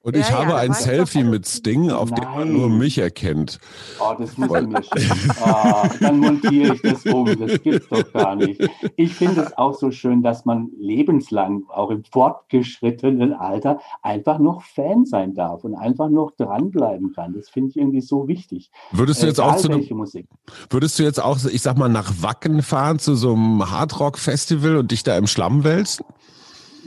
[0.00, 2.20] Und ja, ich habe ja, ein Selfie mit Sting, auf Nein.
[2.20, 3.58] dem man nur mich erkennt.
[3.98, 5.32] Oh, das muss man mir schicken.
[5.44, 7.26] Oh, dann montiere ich das um.
[7.38, 8.60] Das gibt's doch gar nicht.
[8.94, 14.62] Ich finde es auch so schön, dass man lebenslang, auch im fortgeschrittenen Alter, einfach noch
[14.62, 17.34] Fan sein darf und einfach noch dranbleiben kann.
[17.34, 18.70] Das finde ich irgendwie so wichtig.
[18.92, 20.28] Würdest du jetzt Egal auch zu einem, Musik.
[20.70, 24.92] Würdest du jetzt auch, ich sag mal, nach Wacken fahren zu so einem Hardrock-Festival und
[24.92, 26.04] dich da im Schlamm wälzen?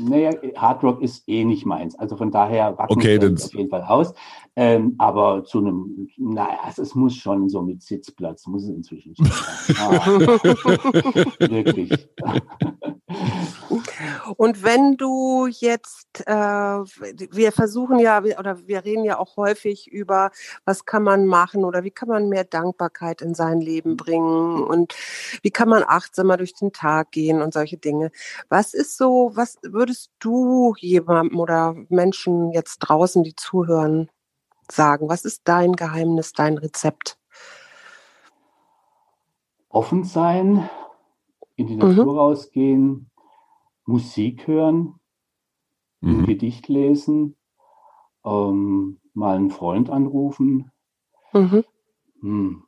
[0.01, 1.97] Naja, Hard Rock ist eh nicht meins.
[1.97, 4.13] Also von daher wacken okay, das auf jeden Fall aus.
[4.55, 9.25] Ähm, aber zu einem, naja, es muss schon so mit Sitzplatz, muss es inzwischen schon
[9.25, 9.75] sein.
[9.79, 10.05] Ah,
[11.49, 11.91] wirklich.
[14.37, 20.31] Und wenn du jetzt, äh, wir versuchen ja, oder wir reden ja auch häufig über,
[20.65, 24.95] was kann man machen oder wie kann man mehr Dankbarkeit in sein Leben bringen und
[25.41, 28.11] wie kann man achtsamer durch den Tag gehen und solche Dinge.
[28.49, 29.57] Was ist so, was
[29.91, 34.09] würdest du jemandem oder Menschen jetzt draußen, die zuhören,
[34.71, 35.09] sagen?
[35.09, 37.19] Was ist dein Geheimnis, dein Rezept?
[39.67, 40.69] Offen sein,
[41.57, 42.19] in die Natur mhm.
[42.19, 43.11] rausgehen,
[43.85, 44.95] Musik hören,
[45.99, 46.19] mhm.
[46.19, 47.35] ein Gedicht lesen,
[48.23, 50.71] ähm, mal einen Freund anrufen.
[51.33, 51.65] Mhm.
[52.21, 52.63] Hm.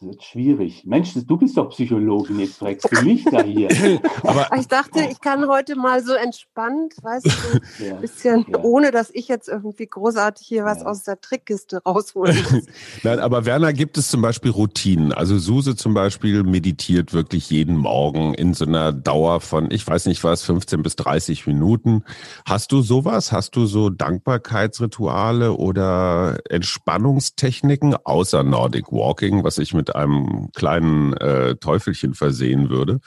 [0.00, 0.84] Das ist schwierig.
[0.86, 3.68] Mensch, du bist doch Psychologin, jetzt fragst du mich da hier.
[4.22, 8.60] Aber ich dachte, ich kann heute mal so entspannt, weißt du, ein ja, bisschen, ja.
[8.62, 10.86] ohne dass ich jetzt irgendwie großartig hier was ja.
[10.86, 12.66] aus der Trickkiste rausholen muss.
[13.02, 15.12] Nein, aber Werner, gibt es zum Beispiel Routinen?
[15.12, 20.06] Also Suse zum Beispiel meditiert wirklich jeden Morgen in so einer Dauer von, ich weiß
[20.06, 22.04] nicht was, 15 bis 30 Minuten.
[22.46, 23.32] Hast du sowas?
[23.32, 31.14] Hast du so Dankbarkeitsrituale oder Entspannungstechniken außer Nordic Walking, was ich mit mit einem kleinen
[31.14, 33.00] äh, Teufelchen versehen würde.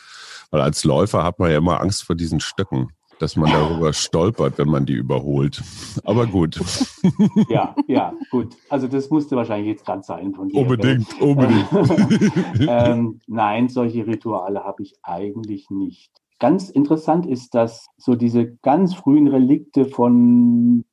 [0.50, 2.89] Weil als Läufer hat man ja immer Angst vor diesen Stöcken,
[3.20, 5.62] dass man darüber stolpert, wenn man die überholt.
[6.04, 6.60] Aber gut.
[7.50, 8.56] Ja, ja, gut.
[8.70, 10.60] Also das musste wahrscheinlich jetzt gerade sein von dir.
[10.60, 11.67] Unbedingt, unbedingt.
[12.67, 16.12] ähm, nein, solche Rituale habe ich eigentlich nicht.
[16.39, 20.84] Ganz interessant ist, dass so diese ganz frühen Relikte von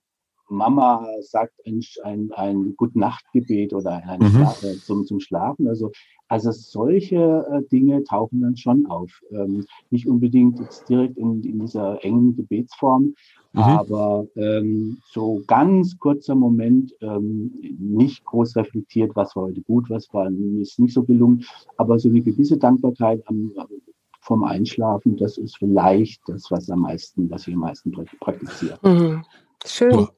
[0.48, 4.30] Mama sagt ein, ein, ein Gute-Nacht-Gebet oder ein mhm.
[4.30, 5.68] Schlaf, äh, zum, zum Schlafen.
[5.68, 5.92] Also,
[6.28, 9.10] also solche äh, Dinge tauchen dann schon auf.
[9.30, 13.14] Ähm, nicht unbedingt jetzt direkt in, in dieser engen Gebetsform,
[13.52, 13.60] mhm.
[13.60, 20.12] aber ähm, so ganz kurzer Moment, ähm, nicht groß reflektiert, was war heute gut, was
[20.12, 20.30] war
[20.60, 21.44] ist nicht so gelungen,
[21.76, 23.52] aber so eine gewisse Dankbarkeit am,
[24.20, 28.78] vom Einschlafen, das ist vielleicht das, was am meisten, was ich am meisten praktiziere.
[28.82, 29.24] Mhm.
[29.64, 29.90] Schön.
[29.90, 30.08] Du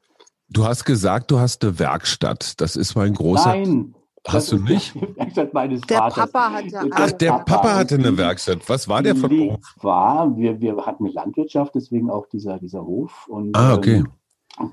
[0.58, 2.60] hast gesagt, du hast eine Werkstatt.
[2.60, 3.48] Das ist mein großer.
[3.48, 3.94] Nein.
[4.26, 4.94] Hast du nicht?
[5.16, 6.30] Werkstatt meines der Vaters.
[6.30, 8.68] Papa hatte eine Ach, der Papa hatte eine Werkstatt.
[8.68, 9.74] Was war der von Beruf?
[9.80, 13.26] War, wir, wir hatten eine Landwirtschaft, deswegen auch dieser, dieser Hof.
[13.28, 13.96] Und, ah, okay.
[13.96, 14.08] Ähm,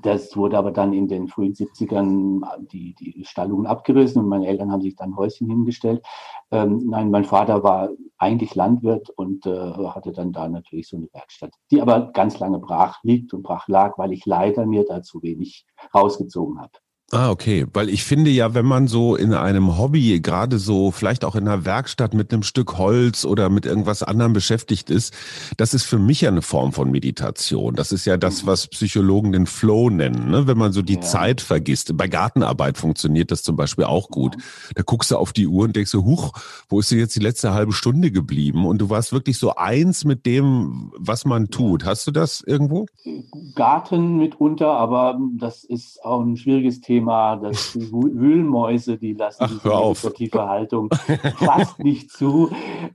[0.02, 4.70] das wurde aber dann in den frühen 70ern die, die Stallungen abgerissen und meine Eltern
[4.70, 6.04] haben sich dann Häuschen hingestellt.
[6.50, 11.08] Ähm, nein, mein Vater war eigentlich Landwirt und äh, hatte dann da natürlich so eine
[11.12, 15.02] Werkstatt, die aber ganz lange brach liegt und brach lag, weil ich leider mir da
[15.02, 16.72] zu wenig rausgezogen habe.
[17.10, 17.66] Ah, okay.
[17.72, 21.48] Weil ich finde ja, wenn man so in einem Hobby, gerade so vielleicht auch in
[21.48, 25.14] einer Werkstatt mit einem Stück Holz oder mit irgendwas anderem beschäftigt ist,
[25.56, 27.74] das ist für mich ja eine Form von Meditation.
[27.76, 28.48] Das ist ja das, mhm.
[28.48, 30.46] was Psychologen den Flow nennen, ne?
[30.46, 31.00] wenn man so die ja.
[31.00, 31.96] Zeit vergisst.
[31.96, 34.36] Bei Gartenarbeit funktioniert das zum Beispiel auch gut.
[34.74, 36.32] Da guckst du auf die Uhr und denkst so, huch,
[36.68, 38.66] wo ist denn jetzt die letzte halbe Stunde geblieben?
[38.66, 41.86] Und du warst wirklich so eins mit dem, was man tut.
[41.86, 42.84] Hast du das irgendwo?
[43.54, 49.44] Garten mitunter, aber das ist auch ein schwieriges Thema Thema, dass die Wühlmäuse, die lassen
[49.44, 50.88] Ach, diese meditative Haltung
[51.36, 52.50] fast nicht zu.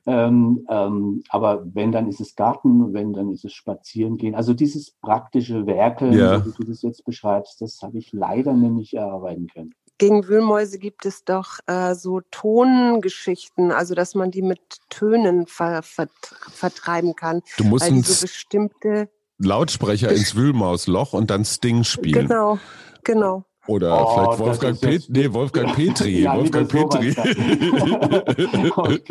[0.05, 4.35] Ähm, ähm, aber wenn, dann ist es Garten, wenn, dann ist es Spazierengehen.
[4.35, 6.45] Also dieses praktische Werkeln, ja.
[6.45, 11.05] wie du das jetzt beschreibst, das habe ich leider nicht erarbeiten können gegen Wühlmäuse gibt
[11.05, 16.07] es doch äh, so Tongeschichten, also dass man die mit Tönen ver ver
[16.51, 17.41] vertreiben kann.
[17.57, 22.27] Du musst weil so bestimmte Lautsprecher ins Wühlmausloch und dann Sting spielen.
[22.27, 22.59] Genau,
[23.03, 23.45] genau.
[23.67, 26.21] Oder oh, vielleicht Wolfgang, Pet nee, Wolfgang Petri.
[26.21, 27.15] ja, Wolfgang Petri.
[28.75, 29.01] okay.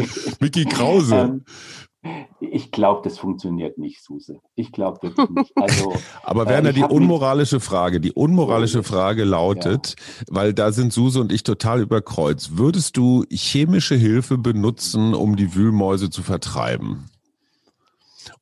[0.40, 1.16] Mickey Krause.
[1.16, 1.44] Ähm,
[2.40, 4.40] ich glaube, das funktioniert nicht, Suse.
[4.56, 5.52] Ich glaube wirklich nicht.
[5.56, 10.24] Also, Aber Werner, äh, die unmoralische Frage, die unmoralische Frage lautet, ja.
[10.28, 12.58] weil da sind Suse und ich total überkreuzt.
[12.58, 17.08] Würdest du chemische Hilfe benutzen, um die Wühlmäuse zu vertreiben?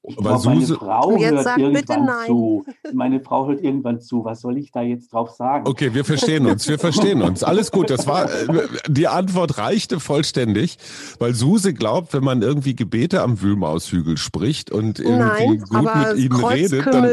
[0.02, 2.64] Ich glaub, meine Frau hört irgendwann zu.
[2.92, 4.24] Meine Frau hört irgendwann zu.
[4.24, 5.68] Was soll ich da jetzt drauf sagen?
[5.68, 6.66] Okay, wir verstehen uns.
[6.66, 7.44] Wir verstehen uns.
[7.44, 7.90] Alles gut.
[7.90, 10.78] Das war äh, die Antwort reichte vollständig,
[11.18, 16.18] weil Suse glaubt, wenn man irgendwie Gebete am Wühlmaushügel spricht und irgendwie Nein, gut mit
[16.18, 17.06] ihnen redet, dann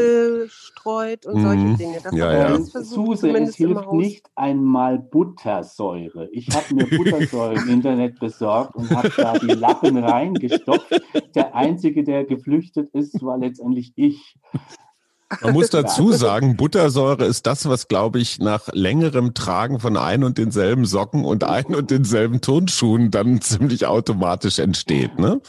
[0.87, 1.77] streut und solche mhm.
[1.77, 1.97] Dinge.
[2.03, 2.59] Das ja, ja.
[2.59, 6.29] Suse, es hilft nicht einmal Buttersäure.
[6.31, 11.01] Ich habe mir Buttersäure im Internet besorgt und habe da die Lappen reingestopft.
[11.35, 14.37] Der Einzige, der geflüchtet ist, war letztendlich ich.
[15.41, 20.23] Man muss dazu sagen, Buttersäure ist das, was, glaube ich, nach längerem Tragen von ein
[20.23, 25.19] und denselben Socken und ein und denselben Turnschuhen dann ziemlich automatisch entsteht.
[25.19, 25.41] Ne?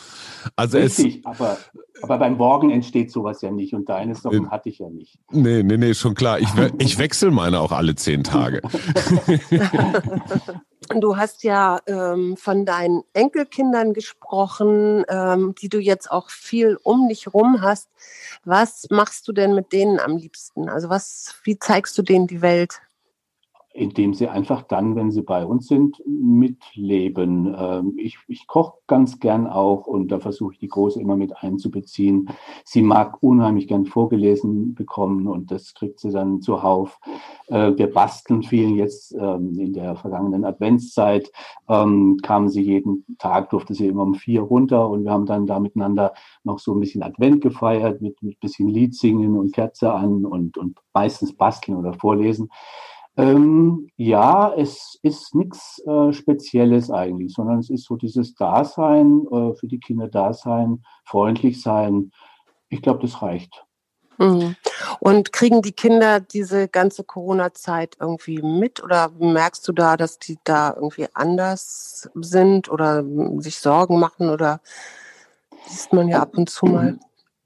[0.56, 1.58] Also Richtig, es, aber
[2.02, 5.18] aber beim Borgen entsteht sowas ja nicht und deine Socken nee, hatte ich ja nicht.
[5.30, 6.38] Nee, nee, nee, schon klar.
[6.38, 8.62] Ich, ich wechsle meine auch alle zehn Tage.
[10.88, 17.08] du hast ja ähm, von deinen Enkelkindern gesprochen, ähm, die du jetzt auch viel um
[17.08, 17.88] dich rum hast.
[18.44, 20.68] Was machst du denn mit denen am liebsten?
[20.68, 22.80] Also was, wie zeigst du denen die Welt?
[23.78, 27.54] Indem sie einfach dann, wenn sie bei uns sind, mitleben.
[27.56, 31.36] Ähm, ich, ich koche ganz gern auch und da versuche ich die Große immer mit
[31.36, 32.28] einzubeziehen.
[32.64, 36.98] Sie mag unheimlich gern vorgelesen bekommen und das kriegt sie dann zuhauf.
[37.46, 41.30] Äh, wir basteln viel jetzt ähm, in der vergangenen Adventszeit.
[41.68, 45.46] Ähm, kam sie jeden Tag, durfte sie immer um vier runter und wir haben dann
[45.46, 49.52] da miteinander noch so ein bisschen Advent gefeiert mit, mit ein bisschen Lied singen und
[49.52, 52.50] Kerze an und, und meistens basteln oder vorlesen.
[53.18, 59.54] Ähm, ja, es ist nichts äh, Spezielles eigentlich, sondern es ist so dieses Dasein, äh,
[59.56, 62.12] für die Kinder Dasein, freundlich sein.
[62.68, 63.64] Ich glaube, das reicht.
[64.18, 64.54] Mhm.
[65.00, 70.38] Und kriegen die Kinder diese ganze Corona-Zeit irgendwie mit oder merkst du da, dass die
[70.44, 73.04] da irgendwie anders sind oder
[73.38, 74.60] sich Sorgen machen oder
[75.66, 77.00] siehst man ja ab und zu mal?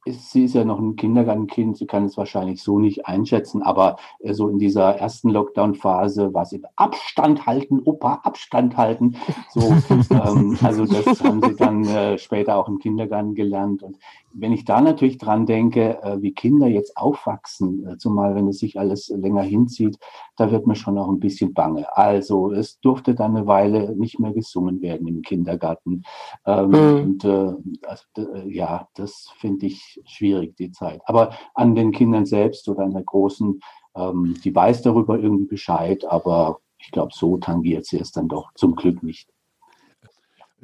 [0.07, 4.35] Sie ist ja noch ein Kindergartenkind, sie kann es wahrscheinlich so nicht einschätzen, aber äh,
[4.35, 9.17] so in dieser ersten Lockdown-Phase war sie Abstand halten, Opa, Abstand halten.
[9.51, 9.61] So,
[10.11, 13.83] ähm, also das haben sie dann äh, später auch im Kindergarten gelernt.
[13.83, 13.99] Und
[14.35, 18.59] wenn ich da natürlich dran denke, äh, wie Kinder jetzt aufwachsen, äh, zumal wenn es
[18.59, 19.99] sich alles länger hinzieht,
[20.37, 21.87] da wird mir schon auch ein bisschen bange.
[21.97, 26.03] Also es durfte dann eine Weile nicht mehr gesungen werden im Kindergarten.
[26.47, 27.03] Ähm, mhm.
[27.03, 27.55] Und äh,
[27.87, 31.01] also, äh, ja, das finde ich schwierig, die Zeit.
[31.07, 33.61] Aber an den Kindern selbst oder an der Großen,
[33.97, 38.53] ähm, die weiß darüber irgendwie Bescheid, aber ich glaube, so tangiert sie es dann doch
[38.55, 39.29] zum Glück nicht.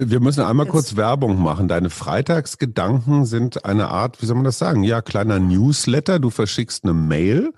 [0.00, 1.66] Wir müssen einmal kurz Werbung machen.
[1.66, 4.84] Deine Freitagsgedanken sind eine Art, wie soll man das sagen?
[4.84, 6.20] Ja, kleiner Newsletter.
[6.20, 7.52] Du verschickst eine Mail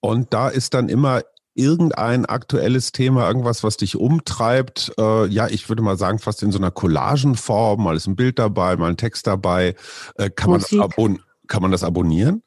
[0.00, 1.20] und da ist dann immer
[1.56, 4.92] irgendein aktuelles Thema, irgendwas, was dich umtreibt.
[4.98, 7.82] Äh, ja, ich würde mal sagen, fast in so einer Collagenform.
[7.82, 9.74] Mal ist ein Bild dabei, mal ein Text dabei.
[10.16, 10.70] Äh, kann, man das
[11.48, 12.42] kann man das abonnieren?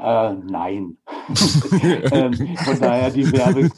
[0.00, 0.96] Äh, nein.
[2.12, 3.70] ähm, von daher die Werbe,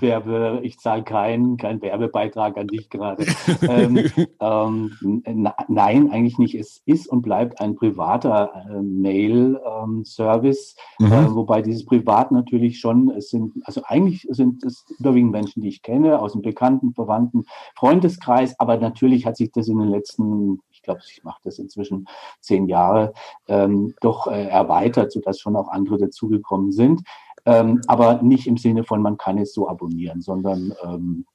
[0.00, 3.24] Werbe ich zahle keinen kein Werbebeitrag an dich gerade.
[3.62, 5.22] Ähm, ähm,
[5.68, 6.54] nein, eigentlich nicht.
[6.54, 11.12] Es ist und bleibt ein privater äh, Mail-Service, ähm, mhm.
[11.12, 15.68] äh, wobei dieses Privat natürlich schon, es sind, also eigentlich sind es überwiegend Menschen, die
[15.68, 17.44] ich kenne, aus dem bekannten, verwandten
[17.76, 22.08] Freundeskreis, aber natürlich hat sich das in den letzten glaube, ich mache das inzwischen
[22.40, 23.12] zehn Jahre,
[23.48, 27.02] ähm, doch äh, erweitert, sodass schon auch andere dazugekommen sind.
[27.44, 31.26] ähm, aber nicht im Sinne von, man kann es so abonnieren, sondern ähm,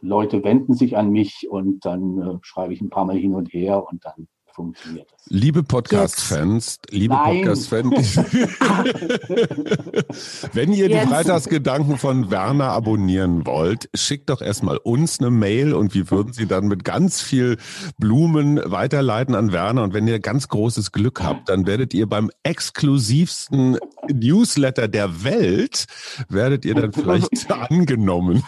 [0.00, 3.52] Leute wenden sich an mich und dann äh, schreibe ich ein paar Mal hin und
[3.52, 5.20] her und dann funktioniert das.
[5.26, 8.16] Liebe Podcast-Fans, liebe Podcast-Fans,
[10.52, 11.02] wenn ihr Jetzt.
[11.02, 16.32] die Freitagsgedanken von Werner abonnieren wollt, schickt doch erstmal uns eine Mail und wir würden
[16.32, 17.58] sie dann mit ganz viel
[17.98, 19.82] Blumen weiterleiten an Werner.
[19.82, 23.78] Und wenn ihr ganz großes Glück habt, dann werdet ihr beim exklusivsten
[24.08, 25.86] Newsletter der Welt,
[26.28, 28.42] werdet ihr dann vielleicht angenommen.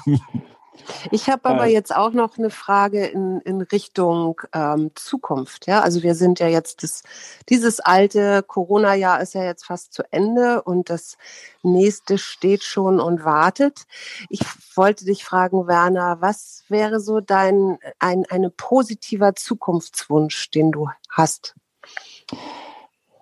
[1.11, 5.67] Ich habe aber jetzt auch noch eine Frage in, in Richtung ähm, Zukunft.
[5.67, 7.03] Ja, also wir sind ja jetzt das,
[7.49, 11.17] dieses alte Corona-Jahr ist ja jetzt fast zu Ende und das
[11.63, 13.87] nächste steht schon und wartet.
[14.29, 14.41] Ich
[14.75, 21.55] wollte dich fragen, Werner, was wäre so dein ein, ein positiver Zukunftswunsch, den du hast?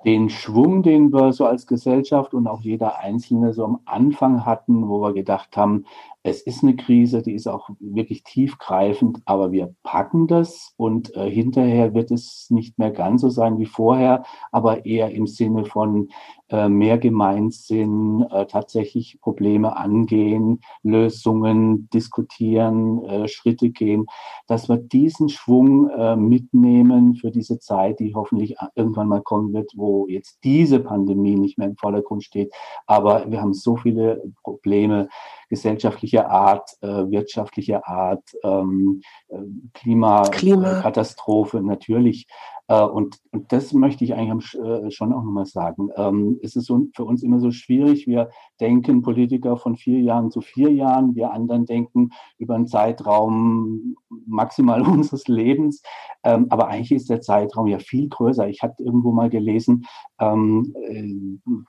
[0.05, 4.89] den Schwung, den wir so als Gesellschaft und auch jeder Einzelne so am Anfang hatten,
[4.89, 5.87] wo wir gedacht haben,
[6.27, 11.31] es ist eine Krise, die ist auch wirklich tiefgreifend, aber wir packen das und äh,
[11.31, 16.09] hinterher wird es nicht mehr ganz so sein wie vorher, aber eher im Sinne von
[16.49, 24.07] äh, mehr Gemeinsinn, äh, tatsächlich Probleme angehen, Lösungen diskutieren, äh, Schritte gehen,
[24.47, 29.73] dass wir diesen Schwung äh, mitnehmen für diese Zeit, die hoffentlich irgendwann mal kommen wird,
[29.77, 32.51] wo jetzt diese Pandemie nicht mehr im Vordergrund steht.
[32.87, 35.11] Aber wir haben so viele Probleme,
[35.49, 39.37] gesellschaftlicher Art, äh, wirtschaftlicher Art, ähm, äh,
[39.73, 41.73] Klimakatastrophe Klima.
[41.73, 42.27] natürlich.
[42.69, 45.91] Äh, und, und das möchte ich eigentlich äh, schon auch nochmal sagen.
[45.97, 48.07] Ähm, es ist für uns immer so schwierig.
[48.07, 51.15] Wir denken Politiker von vier Jahren zu vier Jahren.
[51.15, 53.97] Wir anderen denken über einen Zeitraum
[54.27, 55.83] maximal unseres Lebens.
[56.23, 58.49] Ähm, aber eigentlich ist der Zeitraum ja viel größer.
[58.49, 59.85] Ich hatte irgendwo mal gelesen,
[60.19, 61.15] ähm, äh,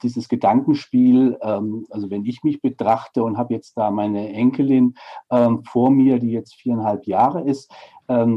[0.01, 4.95] dieses Gedankenspiel, also wenn ich mich betrachte und habe jetzt da meine Enkelin
[5.63, 7.71] vor mir, die jetzt viereinhalb Jahre ist,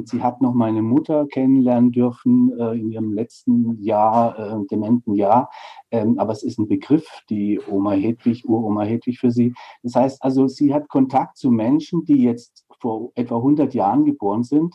[0.04, 5.50] sie hat noch meine Mutter kennenlernen dürfen äh, in ihrem letzten Jahr, äh, dementen Jahr.
[5.90, 9.54] Ähm, aber es ist ein Begriff, die Oma Hedwig, Uroma Hedwig für sie.
[9.82, 14.44] Das heißt also, sie hat Kontakt zu Menschen, die jetzt vor etwa 100 Jahren geboren
[14.44, 14.74] sind.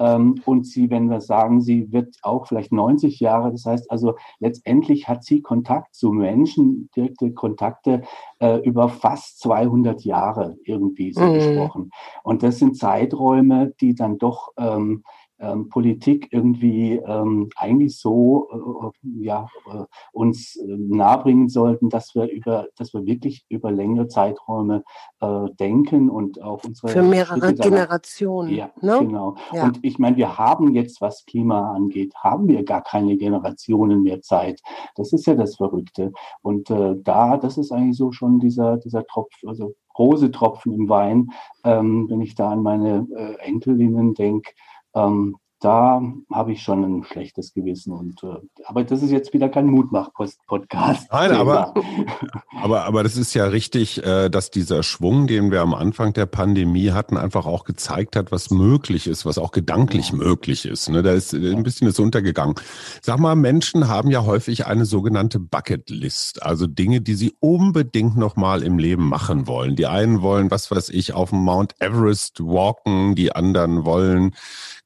[0.00, 4.16] Ähm, und sie, wenn wir sagen, sie wird auch vielleicht 90 Jahre, das heißt also,
[4.38, 8.02] letztendlich hat sie Kontakt zu Menschen, direkte Kontakte
[8.40, 11.34] äh, über fast 200 Jahre irgendwie so mhm.
[11.34, 11.90] gesprochen.
[12.24, 15.04] Und das sind Zeiträume, die dann doch ähm,
[15.40, 22.30] ähm, Politik irgendwie ähm, eigentlich so äh, ja, äh, uns äh, nahebringen sollten, dass wir
[22.30, 24.84] über, dass wir wirklich über längere Zeiträume
[25.20, 28.54] äh, denken und auch unsere für mehrere Generationen.
[28.54, 28.98] Ja, ne?
[29.00, 29.36] genau.
[29.52, 29.64] Ja.
[29.64, 34.20] Und ich meine, wir haben jetzt, was Klima angeht, haben wir gar keine Generationen mehr
[34.20, 34.60] Zeit.
[34.96, 36.12] Das ist ja das Verrückte.
[36.42, 40.88] Und äh, da, das ist eigentlich so schon dieser dieser Tropf, also große Tropfen im
[40.88, 41.30] Wein,
[41.64, 44.52] ähm, wenn ich da an meine äh, Enkelinnen denke,
[44.94, 46.02] ähm, da
[46.32, 47.92] habe ich schon ein schlechtes Gewissen.
[47.92, 51.08] Und, äh, aber das ist jetzt wieder kein Mutmach-Podcast.
[51.12, 51.74] Nein, aber,
[52.62, 56.24] aber, aber das ist ja richtig, äh, dass dieser Schwung, den wir am Anfang der
[56.24, 60.16] Pandemie hatten, einfach auch gezeigt hat, was möglich ist, was auch gedanklich ja.
[60.16, 60.88] möglich ist.
[60.88, 61.02] Ne?
[61.02, 62.54] Da ist ein bisschen ist untergegangen.
[63.02, 68.62] Sag mal, Menschen haben ja häufig eine sogenannte Bucketlist, also Dinge, die sie unbedingt nochmal
[68.62, 69.76] im Leben machen wollen.
[69.76, 74.34] Die einen wollen, was weiß ich, auf dem Mount Everest walken, die anderen wollen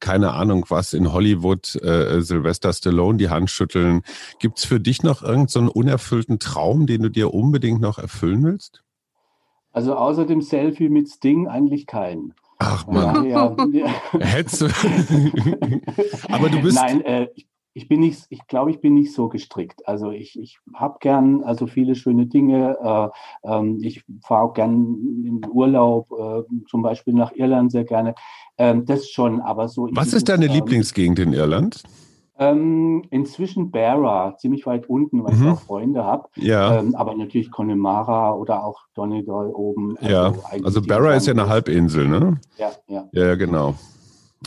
[0.04, 4.02] keine Ahnung was, in Hollywood äh, Sylvester Stallone die Hand schütteln.
[4.38, 8.44] Gibt es für dich noch irgendeinen so unerfüllten Traum, den du dir unbedingt noch erfüllen
[8.44, 8.82] willst?
[9.72, 12.34] Also außer dem Selfie mit Sting eigentlich keinen.
[12.58, 13.28] Ach man.
[13.28, 13.88] Ja, ja.
[14.20, 14.66] Hättest du.
[16.28, 16.76] Aber du bist.
[16.76, 19.86] Nein, äh, ich ich bin nicht, ich glaube, ich bin nicht so gestrickt.
[19.86, 22.78] Also ich, ich habe gern also viele schöne Dinge.
[23.44, 28.14] Äh, ähm, ich fahre auch gern in Urlaub, äh, zum Beispiel nach Irland sehr gerne.
[28.58, 29.88] Ähm, das schon, aber so.
[29.92, 31.82] Was ist deine ähm, Lieblingsgegend in Irland?
[32.38, 35.42] Ähm, inzwischen Barra, ziemlich weit unten, weil mhm.
[35.42, 36.28] ich auch Freunde habe.
[36.36, 36.78] Ja.
[36.78, 39.96] Ähm, aber natürlich Connemara oder auch Donegal oben.
[39.98, 42.40] Also ja, also Barra ist ja eine Halbinsel, ne?
[42.56, 43.08] Ja, ja.
[43.12, 43.74] Ja, genau.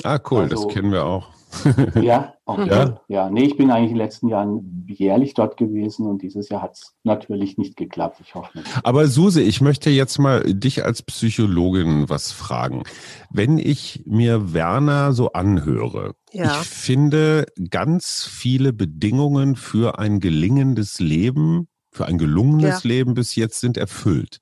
[0.04, 1.30] Ah, cool, also, das kennen wir auch.
[2.02, 2.70] ja, okay.
[2.70, 3.02] ja.
[3.08, 3.30] ja.
[3.30, 6.74] Nee, ich bin eigentlich in den letzten Jahren jährlich dort gewesen und dieses Jahr hat
[6.76, 8.20] es natürlich nicht geklappt.
[8.22, 8.70] Ich hoffe nicht.
[8.84, 12.84] Aber Suse, ich möchte jetzt mal dich als Psychologin was fragen.
[13.32, 16.60] Wenn ich mir Werner so anhöre, ja.
[16.62, 21.68] ich finde ganz viele Bedingungen für ein gelingendes Leben
[21.98, 22.88] für ein gelungenes ja.
[22.88, 24.40] Leben bis jetzt sind erfüllt.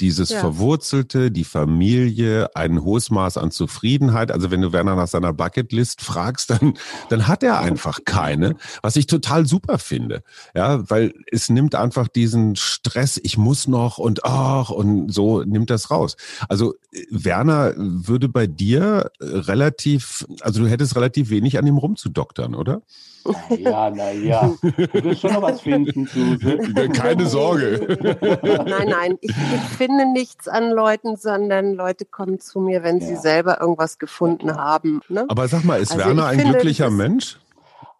[0.00, 0.40] Dieses ja.
[0.40, 4.32] Verwurzelte, die Familie, ein hohes Maß an Zufriedenheit.
[4.32, 6.74] Also wenn du Werner nach seiner Bucketlist fragst, dann,
[7.10, 10.22] dann hat er einfach keine, was ich total super finde.
[10.54, 15.70] Ja, weil es nimmt einfach diesen Stress, ich muss noch und ach und so nimmt
[15.70, 16.16] das raus.
[16.48, 16.74] Also
[17.10, 22.80] Werner würde bei dir relativ, also du hättest relativ wenig an ihm rumzudoktern, oder?
[23.58, 24.54] Ja, naja.
[24.62, 26.58] Du wirst schon noch was finden, Suse.
[26.92, 27.98] Keine Sorge.
[28.42, 29.18] Nein, nein.
[29.20, 33.06] Ich, ich, finde nichts an Leuten, sondern Leute kommen zu mir, wenn ja.
[33.06, 35.00] sie selber irgendwas gefunden haben.
[35.08, 35.24] Ne?
[35.28, 37.38] Aber sag mal, ist also Werner ein finde, glücklicher Mensch?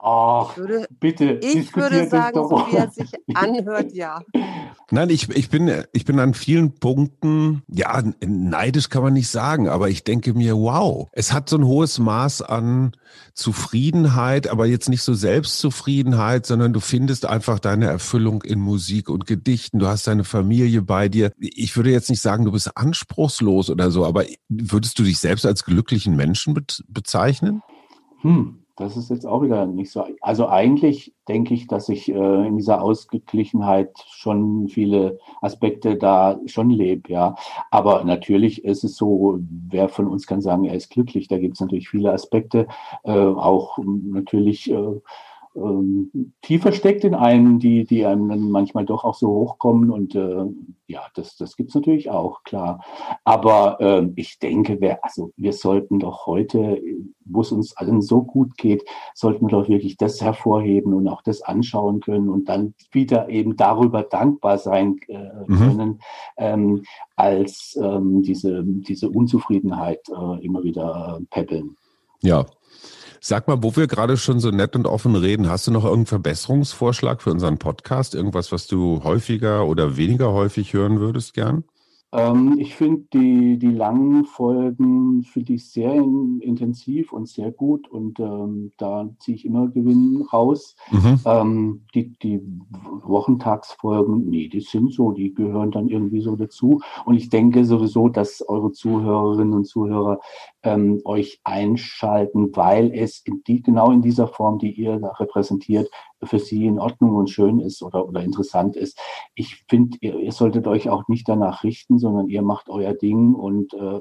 [0.08, 1.40] Ach, ich würde, bitte.
[1.42, 4.20] Ich würde sagen, so wie er sich anhört, ja.
[4.92, 9.68] Nein, ich, ich, bin, ich bin an vielen Punkten, ja, neidisch kann man nicht sagen,
[9.68, 12.92] aber ich denke mir, wow, es hat so ein hohes Maß an
[13.34, 19.26] Zufriedenheit, aber jetzt nicht so Selbstzufriedenheit, sondern du findest einfach deine Erfüllung in Musik und
[19.26, 19.80] Gedichten.
[19.80, 21.32] Du hast deine Familie bei dir.
[21.40, 25.44] Ich würde jetzt nicht sagen, du bist anspruchslos oder so, aber würdest du dich selbst
[25.44, 26.54] als glücklichen Menschen
[26.86, 27.60] bezeichnen?
[28.20, 28.60] Hm.
[28.76, 30.04] Das ist jetzt auch wieder nicht so.
[30.20, 36.68] Also eigentlich denke ich, dass ich äh, in dieser Ausgeglichenheit schon viele Aspekte da schon
[36.68, 37.36] lebe, ja.
[37.70, 41.26] Aber natürlich ist es so, wer von uns kann sagen, er ist glücklich.
[41.26, 42.68] Da gibt es natürlich viele Aspekte,
[43.04, 45.00] äh, auch natürlich äh,
[45.56, 49.90] ähm, tiefer steckt in einem, die, die einem dann manchmal doch auch so hochkommen.
[49.90, 50.44] Und äh,
[50.86, 52.84] ja, das, das gibt es natürlich auch, klar.
[53.24, 56.80] Aber äh, ich denke, wir, also wir sollten doch heute,
[57.24, 58.84] wo es uns allen so gut geht,
[59.14, 63.56] sollten wir doch wirklich das hervorheben und auch das anschauen können und dann wieder eben
[63.56, 65.56] darüber dankbar sein äh, mhm.
[65.56, 65.98] können, mhm.
[66.36, 66.82] ähm,
[67.16, 71.76] als ähm, diese, diese Unzufriedenheit äh, immer wieder peppeln.
[72.22, 72.46] Ja,
[73.20, 76.06] Sag mal, wo wir gerade schon so nett und offen reden, hast du noch irgendeinen
[76.06, 78.14] Verbesserungsvorschlag für unseren Podcast?
[78.14, 81.64] Irgendwas, was du häufiger oder weniger häufig hören würdest gern?
[82.12, 87.88] Ähm, ich finde die, die langen Folgen finde ich sehr in, intensiv und sehr gut
[87.88, 90.76] und ähm, da ziehe ich immer Gewinn raus.
[90.90, 91.20] Mhm.
[91.24, 92.40] Ähm, die, die
[93.02, 96.80] Wochentagsfolgen, nee, die sind so, die gehören dann irgendwie so dazu.
[97.04, 100.20] Und ich denke sowieso, dass eure Zuhörerinnen und Zuhörer
[100.66, 105.88] ähm, euch einschalten, weil es in die, genau in dieser Form, die ihr da repräsentiert,
[106.22, 108.98] für sie in Ordnung und schön ist oder, oder interessant ist.
[109.34, 113.34] Ich finde, ihr, ihr, solltet euch auch nicht danach richten, sondern ihr macht euer Ding
[113.34, 114.00] und äh,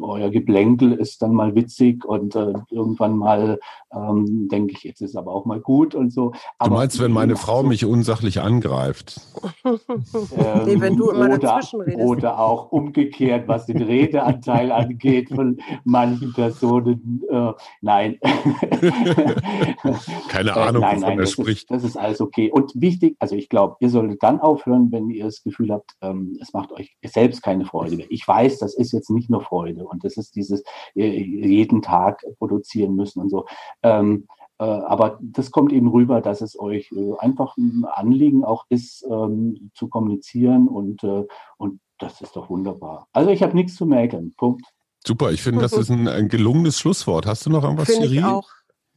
[0.00, 3.58] euer Geplänkel ist dann mal witzig und äh, irgendwann mal
[3.92, 6.32] ähm, denke ich, jetzt ist aber auch mal gut und so.
[6.58, 9.20] Aber du meinst, wenn meine Frau so, mich unsachlich angreift?
[9.64, 9.78] Ähm,
[10.66, 12.06] nee, wenn du immer oder, dazwischen redest.
[12.06, 17.22] Oder auch umgekehrt, was den Redeanteil angeht von manchen Personen.
[17.30, 18.18] Äh, nein.
[20.28, 21.62] Keine äh, Ahnung, äh, nein, nein, er spricht.
[21.62, 22.50] Ist, das ist alles okay.
[22.50, 26.38] Und wichtig, also ich glaube, ihr solltet dann aufhören, wenn ihr das Gefühl habt, ähm,
[26.40, 28.06] es macht euch selbst keine Freude mehr.
[28.10, 29.58] Ich weiß, das ist jetzt nicht nur Freude.
[29.58, 29.86] Freude.
[29.86, 30.62] Und das ist dieses
[30.94, 33.46] äh, jeden Tag produzieren müssen und so.
[33.82, 34.26] Ähm,
[34.58, 39.04] äh, aber das kommt eben rüber, dass es euch äh, einfach ein Anliegen auch ist,
[39.08, 41.26] ähm, zu kommunizieren und, äh,
[41.56, 43.08] und das ist doch wunderbar.
[43.12, 44.34] Also ich habe nichts zu mäkeln.
[44.36, 44.64] Punkt.
[45.06, 47.26] Super, ich finde, das ist ein, ein, gelungenes Schlusswort.
[47.26, 48.48] Hast du noch irgendwas, Finde ich auch.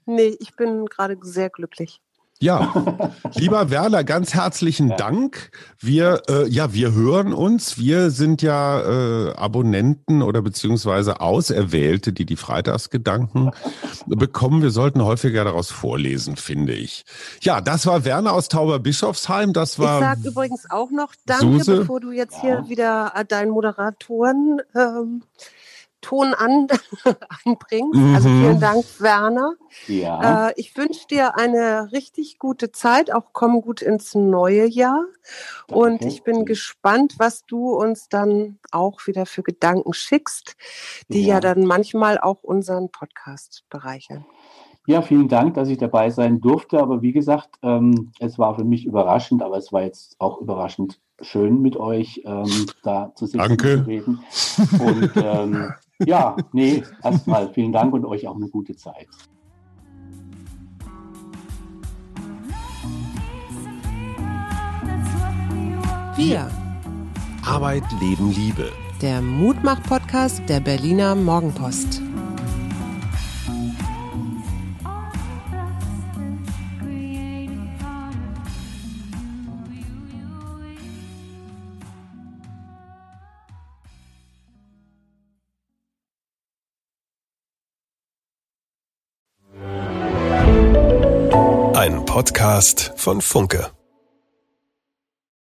[0.06, 2.02] Nee, ich bin gerade sehr glücklich.
[2.42, 2.74] Ja,
[3.36, 4.96] lieber Werner, ganz herzlichen ja.
[4.96, 5.52] Dank.
[5.80, 7.78] Wir, äh, ja, wir hören uns.
[7.78, 13.52] Wir sind ja äh, Abonnenten oder beziehungsweise Auserwählte, die die Freitagsgedanken
[14.08, 14.64] bekommen.
[14.64, 17.06] Wir sollten häufiger daraus vorlesen, finde ich.
[17.44, 19.54] Ja, das war Werner aus Tauberbischofsheim.
[19.54, 20.00] Das war.
[20.00, 21.78] Ich sag übrigens auch noch Danke, Suse.
[21.82, 22.42] bevor du jetzt ja.
[22.42, 25.22] hier wieder äh, deinen Moderatoren ähm,
[26.02, 26.68] Ton an,
[27.46, 28.00] anbringst.
[28.00, 28.16] Mhm.
[28.16, 29.54] Also vielen Dank, Werner.
[29.88, 30.50] Ja.
[30.50, 35.06] Äh, ich wünsche dir eine richtig gute Zeit, auch komm gut ins neue Jahr.
[35.68, 40.56] Und ich bin gespannt, was du uns dann auch wieder für Gedanken schickst,
[41.10, 44.26] die ja, ja dann manchmal auch unseren Podcast bereichern.
[44.88, 46.80] Ja, vielen Dank, dass ich dabei sein durfte.
[46.80, 51.00] Aber wie gesagt, ähm, es war für mich überraschend, aber es war jetzt auch überraschend
[51.22, 53.84] schön mit euch ähm, da zu sitzen Danke.
[53.84, 54.24] zu reden.
[54.80, 55.74] Und ähm,
[56.06, 59.08] ja, nee, erstmal vielen Dank und euch auch eine gute Zeit.
[66.16, 66.50] Wir.
[67.46, 68.72] Arbeit, Leben, Liebe.
[69.02, 72.02] Der Mutmach-Podcast der Berliner Morgenpost.
[92.22, 93.81] Podcast von Funke.